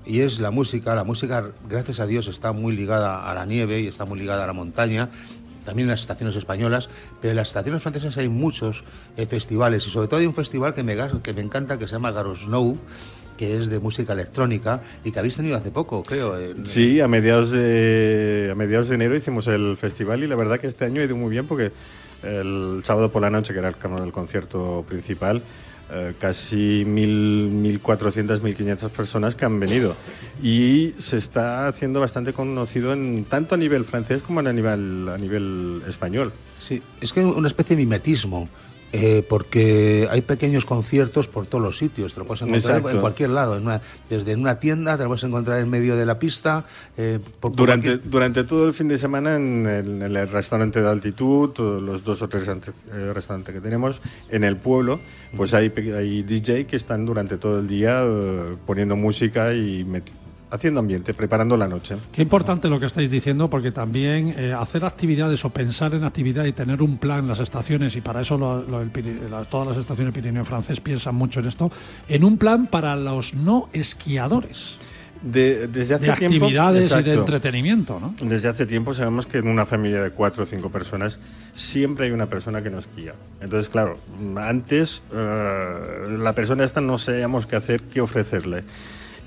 [0.05, 0.95] y es la música.
[0.95, 4.43] La música, gracias a Dios, está muy ligada a la nieve y está muy ligada
[4.45, 5.09] a la montaña.
[5.65, 6.89] También en las estaciones españolas,
[7.22, 8.84] pero en las estaciones francesas hay muchos
[9.17, 11.93] eh, festivales y sobre todo hay un festival que me, que me encanta que se
[11.93, 12.76] llama Garo Snow
[13.39, 16.37] que es de música electrónica y que habéis tenido hace poco, creo.
[16.37, 20.59] en- Sí, a mediados de a mediados de enero hicimos el festival y la verdad
[20.59, 21.71] que este año ha ido muy bien porque
[22.21, 25.41] el sábado por la noche, que era el, el concierto principal,
[25.89, 27.49] eh, casi mil,
[27.81, 29.95] 1.400, 1.500 personas que han venido.
[30.43, 35.17] Y se está haciendo bastante conocido en, tanto a nivel francés como a nivel, a
[35.17, 36.33] nivel español.
[36.59, 38.49] Sí, es que una especie de mimetismo.
[38.91, 42.89] Eh, porque hay pequeños conciertos por todos los sitios, te lo puedes encontrar Exacto.
[42.89, 45.95] en cualquier lado, en una- desde en una tienda, te lo puedes encontrar en medio
[45.95, 46.65] de la pista,
[46.97, 50.81] eh, por, Durante, cualquier- durante todo el fin de semana en el, en el restaurante
[50.81, 54.99] de altitud, los dos o tres restaurantes, eh, restaurantes que tenemos en el pueblo,
[55.37, 59.85] pues hay, hay DJ que están durante todo el día eh, poniendo música y
[60.52, 61.97] haciendo ambiente, preparando la noche.
[62.12, 66.45] Qué importante lo que estáis diciendo, porque también eh, hacer actividades o pensar en actividad
[66.45, 68.89] y tener un plan en las estaciones, y para eso lo- lo del
[69.50, 71.72] todas las estaciones Pirineo francés piensan mucho en esto,
[72.08, 74.78] en un plan para los no esquiadores.
[75.22, 78.16] De, desde hace de tiempo- actividades y de entretenimiento, ¿no?
[78.22, 81.20] Desde hace tiempo sabemos que en una familia de cuatro o cinco personas
[81.54, 83.14] siempre hay una persona que no esquía.
[83.41, 83.97] Entonces, claro,
[84.38, 88.64] antes eh, la persona esta no sabíamos qué hacer, qué ofrecerle.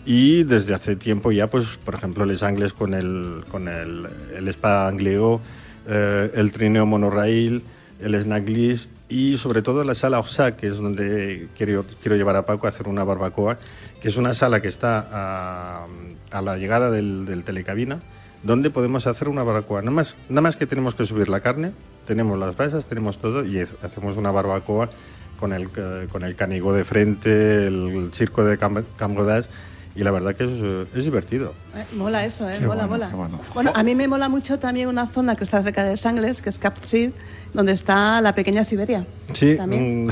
[0.05, 4.49] Y desde hace tiempo ya, pues, por ejemplo, Les Angles con el, con el, el
[4.49, 5.41] Spa Angleo,
[5.87, 7.63] eh, el trineo monorail,
[8.01, 12.47] el Snaglis y sobre todo la sala Oxa, que es donde quiero, quiero llevar a
[12.47, 13.59] Paco a hacer una barbacoa,
[14.01, 15.87] que es una sala que está a,
[16.33, 18.01] a la llegada del, del telecabina,
[18.43, 19.83] donde podemos hacer una barbacoa.
[19.83, 21.73] Nada más, nada más que tenemos que subir la carne,
[22.09, 24.91] tenemos las brasas, tenemos todo y hacemos una barbacoa
[25.39, 29.49] con el, eh, con el canigo de frente, el, circo de Cam- Cambrodage
[29.95, 31.53] y la verdad que es, eh, es divertido.
[31.77, 32.57] Eh, mola eso, ¿eh?
[32.59, 33.29] Qué mola, bueno, mola.
[33.29, 33.41] bueno.
[33.55, 36.49] Bueno, a mí me mola mucho también una zona que está cerca de Sangles, que
[36.49, 37.11] es Capsid,
[37.53, 39.05] donde está la pequeña Siberia.
[39.33, 40.07] Sí, También.
[40.07, 40.11] mm,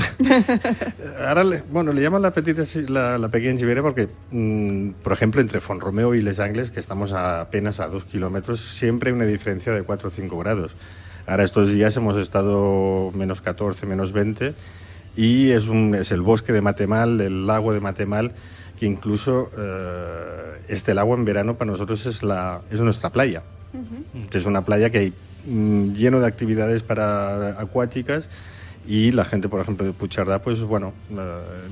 [1.27, 5.41] ahora le, bueno, le llaman la, petita, la, la pequeña Siberia porque, mm, por ejemplo,
[5.41, 9.25] entre Fonromeo y Les Angles, que estamos a apenas a dos kilómetros, siempre hay una
[9.25, 10.71] diferencia de 4 o 5 grados.
[11.25, 14.53] Ahora estos días hemos estado menos 14, menos 20
[15.15, 18.33] y es, un, es el bosque de Matemal, el lago de Matemal,
[18.81, 23.43] que incluso eh, este lago en verano para nosotros es, la, es nuestra playa.
[24.33, 25.13] Es una playa que hay
[25.45, 28.27] mm, lleno de actividades para acuáticas
[28.87, 31.15] y la gente, por ejemplo, de Puchardá, pues bueno, eh,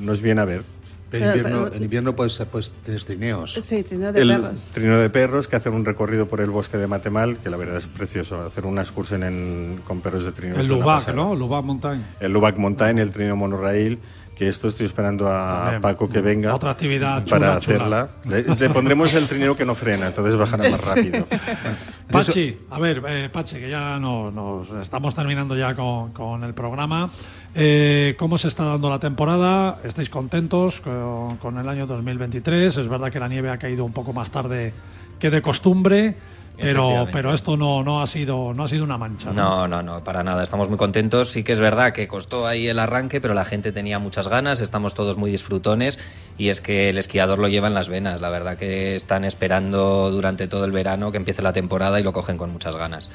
[0.01, 0.61] nos viene a ver.
[1.09, 3.55] Pero invierno, en invierno pues, pues tienes trineos.
[3.63, 4.69] Sí, trineo de El perros.
[4.71, 7.77] trino de perros que hacen un recorrido por el bosque de Matemal, que la verdad
[7.77, 10.59] es precioso, hacer una excursión en- con perros de trino.
[10.59, 11.11] El Lubac.
[11.15, 11.33] ¿no?
[11.33, 12.05] Lubac Mountain.
[12.19, 13.97] El Lubac Mountain, el trino monorail,
[14.39, 15.81] que esto estoy esperando a Bien.
[15.81, 16.55] Paco que venga.
[16.55, 18.01] Otra actividad para chula, chula.
[18.03, 18.09] hacerla.
[18.47, 21.27] Le, le pondremos el trineo que no frena, entonces bajará más rápido.
[22.09, 26.53] Pachi, a ver, eh, Pachi, que ya no- nos estamos terminando ya con, con el
[26.53, 27.09] programa.
[27.53, 29.79] Eh, ¿Cómo se está dando la temporada?
[29.83, 32.77] ¿Estáis contentos con, con el año 2023?
[32.77, 34.71] Es verdad que la nieve ha caído un poco más tarde
[35.19, 36.15] que de costumbre,
[36.59, 39.31] pero, pero esto no, no, ha sido, no ha sido una mancha.
[39.31, 40.43] No, no, no, para nada.
[40.43, 41.29] Estamos muy contentos.
[41.31, 44.61] Sí que es verdad que costó ahí el arranque, pero la gente tenía muchas ganas.
[44.61, 45.99] Estamos todos muy disfrutones
[46.37, 48.21] y es que el esquiador lo lleva en las venas.
[48.21, 52.13] La verdad que están esperando durante todo el verano que empiece la temporada y lo
[52.13, 53.09] cogen con muchas ganas.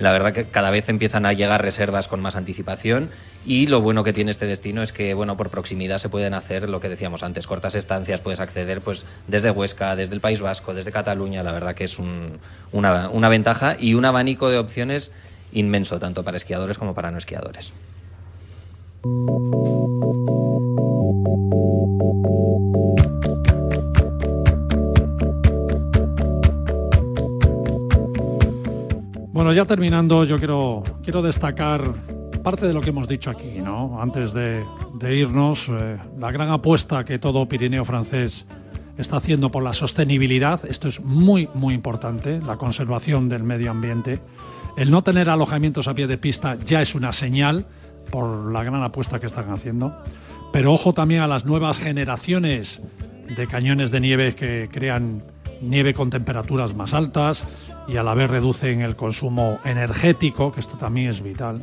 [0.00, 3.10] La verdad que cada vez empiezan a llegar reservas con más anticipación
[3.44, 6.68] y lo bueno que tiene este destino es que, bueno, por proximidad se pueden hacer
[6.70, 10.72] lo que decíamos antes, cortas estancias, puedes acceder pues desde Huesca, desde el País Vasco,
[10.72, 12.38] desde Cataluña, la verdad que es un-
[12.72, 15.12] una, una ventaja y un abanico de opciones
[15.52, 17.72] inmenso, tanto para esquiadores como para no esquiadores.
[29.40, 31.80] Bueno, ya terminando, yo quiero, quiero destacar
[32.44, 33.98] parte de lo que hemos dicho aquí, ¿no?
[34.02, 34.62] Antes de,
[34.92, 38.44] de irnos, eh, la gran apuesta que todo Pirineo francés
[38.98, 44.20] está haciendo por la sostenibilidad, esto es muy, muy importante, la conservación del medio ambiente.
[44.76, 47.64] El no tener alojamientos a pie de pista ya es una señal
[48.10, 49.96] por la gran apuesta que están haciendo.
[50.52, 52.82] Pero ojo también a las nuevas generaciones
[53.34, 55.22] de cañones de nieve que crean
[55.62, 60.76] nieve con temperaturas más altas y a la vez reducen el consumo energético, que esto
[60.76, 61.56] también es vital.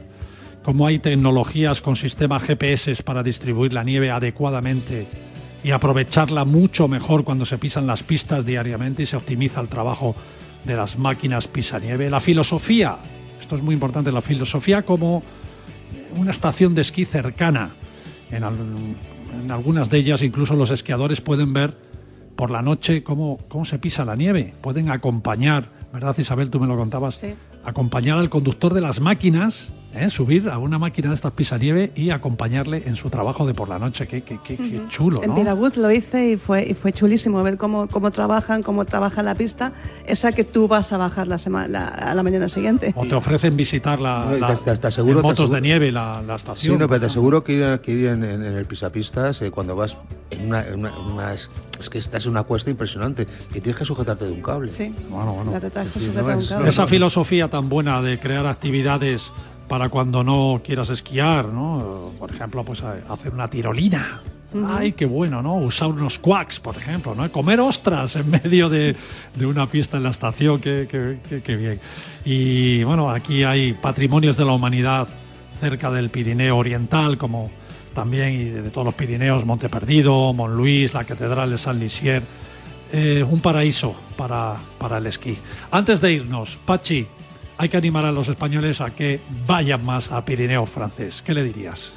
[0.64, 5.08] Como hay tecnologías con sistemas GPS para distribuir la nieve adecuadamente
[5.64, 10.16] y aprovecharla mucho mejor cuando se pisan las pistas diariamente y se optimiza el trabajo
[10.66, 12.10] de las máquinas pisanieve.
[12.10, 12.98] La filosofía,
[13.40, 15.24] esto es muy importante, la filosofía como
[16.18, 17.70] una estación de esquí cercana.
[18.32, 18.58] En, al-
[19.42, 21.74] en algunas de ellas incluso los esquiadores pueden ver
[22.36, 24.54] por la noche cómo, cómo se pisa la nieve.
[24.62, 26.50] Pueden acompañar, ¿verdad Isabel?
[26.50, 27.24] Tú me lo contabas.
[27.64, 30.10] Acompañar al conductor de las máquinas ¿eh?
[30.10, 33.78] subir a una máquina de estas pisanieve y acompañarle en su trabajo de por la
[33.80, 34.08] noche.
[34.08, 35.36] Qué, qué- qué- qué chulo, En ¿no?
[35.36, 39.36] Piragut lo hice y fue, y fue chulísimo ver cómo, cómo trabajan, cómo trabaja la
[39.36, 39.74] pista,
[40.06, 42.94] esa que tú vas a bajar la sema- la- a la mañana siguiente.
[42.96, 45.56] O te ofrecen visitar la, No, la- te- te- te aseguro- en te motos aseguro-
[45.56, 46.80] de nieve la, la Sí, estación.
[46.80, 49.76] no, pero te aseguro que ir, que ir en, en- en el pisapistas eh, cuando
[49.76, 49.98] vas
[50.32, 51.50] en una, en una- en una- es,
[51.90, 54.70] que estás en una cuesta impresionante y tienes que sujetarte de un cable.
[54.70, 54.94] Sí.
[55.10, 55.52] Bueno, bueno.
[55.52, 55.60] La
[56.24, 56.52] no es-.
[56.68, 59.32] Esa filosofía tan buena de crear actividades
[59.68, 62.12] para cuando no quieras esquiar, ¿no?
[62.18, 64.22] Por ejemplo, pues eh, hacer una tirolina.
[64.70, 65.56] Ay, qué bueno, ¿no?
[65.58, 67.30] Usar unos quacks, por ejemplo, ¿no?
[67.30, 68.96] Comer ostras en medio de,
[69.36, 71.80] de una pista en la estación, qué, qué- qué- qué bien.
[72.24, 75.08] Y bueno, aquí hay patrimonios de la humanidad
[75.60, 77.52] cerca del Pirineo Oriental, como
[77.98, 82.22] también y de todos los Pirineos, Monte Perdido, Montluís, la Catedral de San Lisier.
[82.94, 85.36] Eh, un paraíso para, para el esquí.
[85.72, 87.08] Antes de irnos, Pachi,
[87.58, 91.24] hay que animar a los españoles a que vayan más a Pirineo francés.
[91.26, 91.92] ¿Qué le dirías?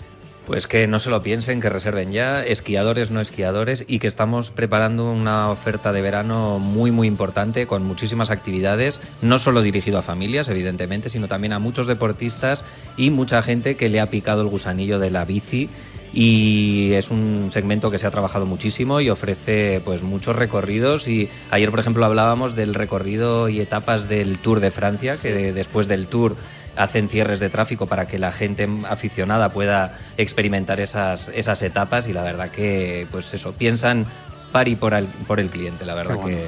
[0.51, 4.51] Pues que no se lo piensen, que reserven ya, esquiadores, no esquiadores, y que estamos
[4.51, 10.03] preparando una oferta de verano muy, muy importante, con muchísimas actividades, no solo dirigido a
[10.03, 12.65] familias, evidentemente, sino también a muchos deportistas
[12.97, 15.71] y mucha gente que le ha picado el gusanillo de la bici.
[16.13, 21.07] Y es un segmento que se ha trabajado muchísimo y ofrece pues muchos recorridos.
[21.07, 25.87] Y ayer, por ejemplo, hablábamos del recorrido y etapas del Tour de Francia, que después
[25.87, 26.37] del Tour
[26.77, 32.13] hacen cierres de tráfico para que la gente aficionada pueda experimentar esas, esas etapas y
[32.13, 34.07] la verdad que, pues eso, piensan
[34.53, 36.39] par y por el, por el cliente, la verdad bueno.
[36.39, 36.47] que...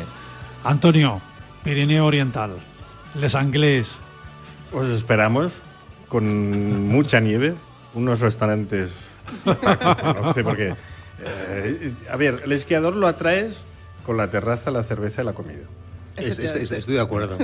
[0.65, 1.21] Antonio,
[1.63, 2.57] Pirineo Oriental,
[3.19, 3.89] Les Anglés.
[4.73, 5.53] Os esperamos
[6.09, 7.55] con mucha nieve,
[7.95, 8.93] unos restaurantes.
[10.23, 10.75] no sé por qué.
[11.25, 13.59] Eh, a ver, el esquiador lo atraes
[14.05, 15.61] con la terraza, la cerveza y la comida.
[16.17, 17.39] Es- es- es- estoy de acuerdo.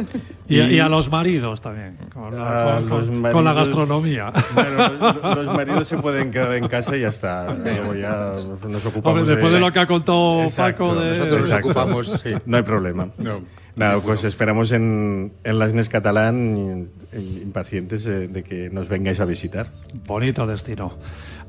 [0.47, 4.32] Y, y a los maridos también, con la, con- los con- con la maridos- gastronomía.
[4.53, 7.55] Bueno, los, los maridos se pueden quedar en casa y ya está.
[7.55, 8.34] Luego ya
[8.68, 11.68] nos ocupamos Hombre, después de lo que ha contado Paco de- Nosotros nos Exacto.
[11.68, 12.34] ocupamos, sí.
[12.45, 13.09] No hay problema.
[13.16, 13.41] No.
[13.79, 16.89] Nada, pues esperamos en, en las NES Catalán
[17.43, 19.68] impacientes eh, de que nos vengáis a visitar.
[20.07, 20.93] Bonito destino.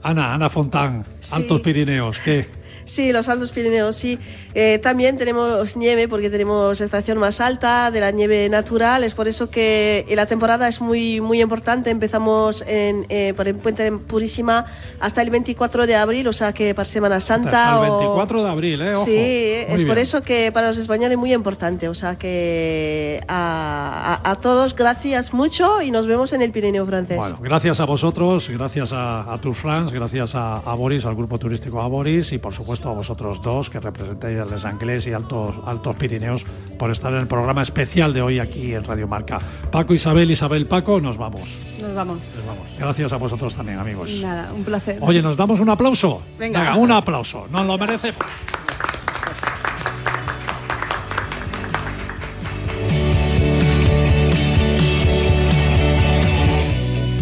[0.04, 1.36] Ana, Ana Fontán, Sí.
[1.36, 2.46] Altos Pirineos, ¿qué?
[2.90, 4.18] Sí, los Altos Pirineos, sí.
[4.56, 9.04] Eh, también tenemos nieve porque tenemos estación más alta de la nieve natural.
[9.04, 11.92] Es por eso que eh, la temporada es muy, muy importante.
[11.92, 14.66] Empezamos en, eh, por el Puente Purísima
[15.00, 17.76] hasta el 24 de abril, o sea que para Semana Santa.
[17.76, 18.92] Hasta el o- 24 de abril, ¿eh?
[18.96, 19.06] Ojo.
[19.06, 19.98] Sí, es Muy por bien.
[20.00, 21.88] eso que para los españoles es muy importante.
[21.90, 26.86] O sea que a, a- a todos gracias mucho y nos vemos en el Pirineo
[26.86, 27.18] francés.
[27.18, 31.38] Bueno, gracias a vosotros, gracias a, a Tour France, gracias a, a Boris, al grupo
[31.38, 35.14] turístico a Boris y por supuesto a vosotros dos que representáis a Les Anglés y
[35.14, 36.46] Altos, Altos Pirineos
[36.78, 39.40] por estar en el programa especial de hoy aquí en Radio Marca.
[39.72, 41.58] Paco, Isabel, Isabel, Paco, nos vamos.
[41.82, 42.20] Nos vamos.
[42.36, 42.64] Nos vamos.
[42.80, 44.20] Gracias a vosotros también, amigos.
[44.22, 44.98] Nada, un placer.
[45.02, 46.22] Oye, ¿nos damos un aplauso?
[46.38, 46.76] Venga.
[46.76, 47.48] un aplauso.
[47.52, 48.26] Nos lo merecemos.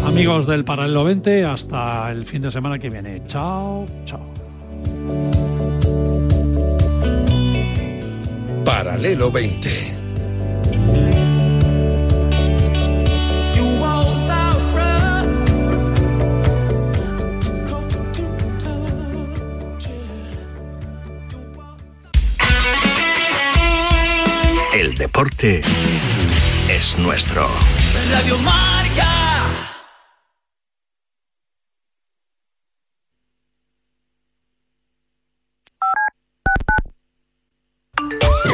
[0.06, 3.22] Amigos del Paralelo 20, hasta el fin de semana que viene.
[3.28, 4.37] Chao, chao.
[8.64, 9.98] Paralelo 20.
[24.74, 25.62] El deporte
[26.70, 27.50] es nuestro.
[28.12, 29.67] Radio Marca.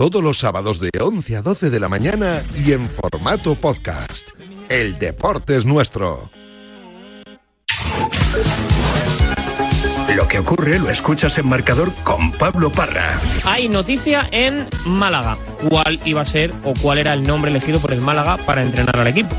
[0.00, 4.30] Todos los sábados de 11 a 12 de la mañana y en formato podcast.
[4.70, 6.30] El deporte es nuestro.
[10.16, 13.20] Lo que ocurre lo escuchas en marcador con Pablo Parra.
[13.44, 15.36] Hay noticia en Málaga.
[15.68, 18.98] ¿Cuál iba a ser o cuál era el nombre elegido por el Málaga para entrenar
[18.98, 19.36] al equipo?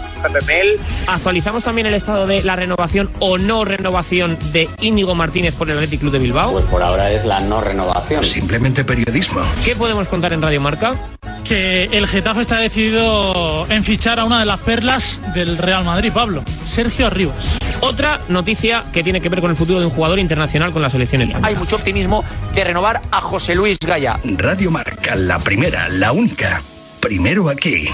[1.08, 5.78] Actualizamos también el estado de la renovación o no renovación de Íñigo Martínez por el
[5.78, 6.54] Athletic Club de Bilbao.
[6.54, 8.24] Pues por ahora es la no renovación.
[8.24, 9.42] Simplemente periodismo.
[9.66, 10.96] ¿Qué podemos contar en Radio Marca?
[11.44, 16.12] Que el Getafe está decidido en fichar a una de las perlas del Real Madrid,
[16.14, 17.36] Pablo, Sergio Arribas.
[17.82, 20.90] Otra noticia que tiene que ver con el futuro de un jugador internacional con la
[20.90, 21.48] selección española.
[21.48, 24.20] Hay mucho optimismo de renovar a José Luis Gaya.
[24.24, 26.62] Radio Marca, la primera, única.
[27.00, 27.90] Primero aquí.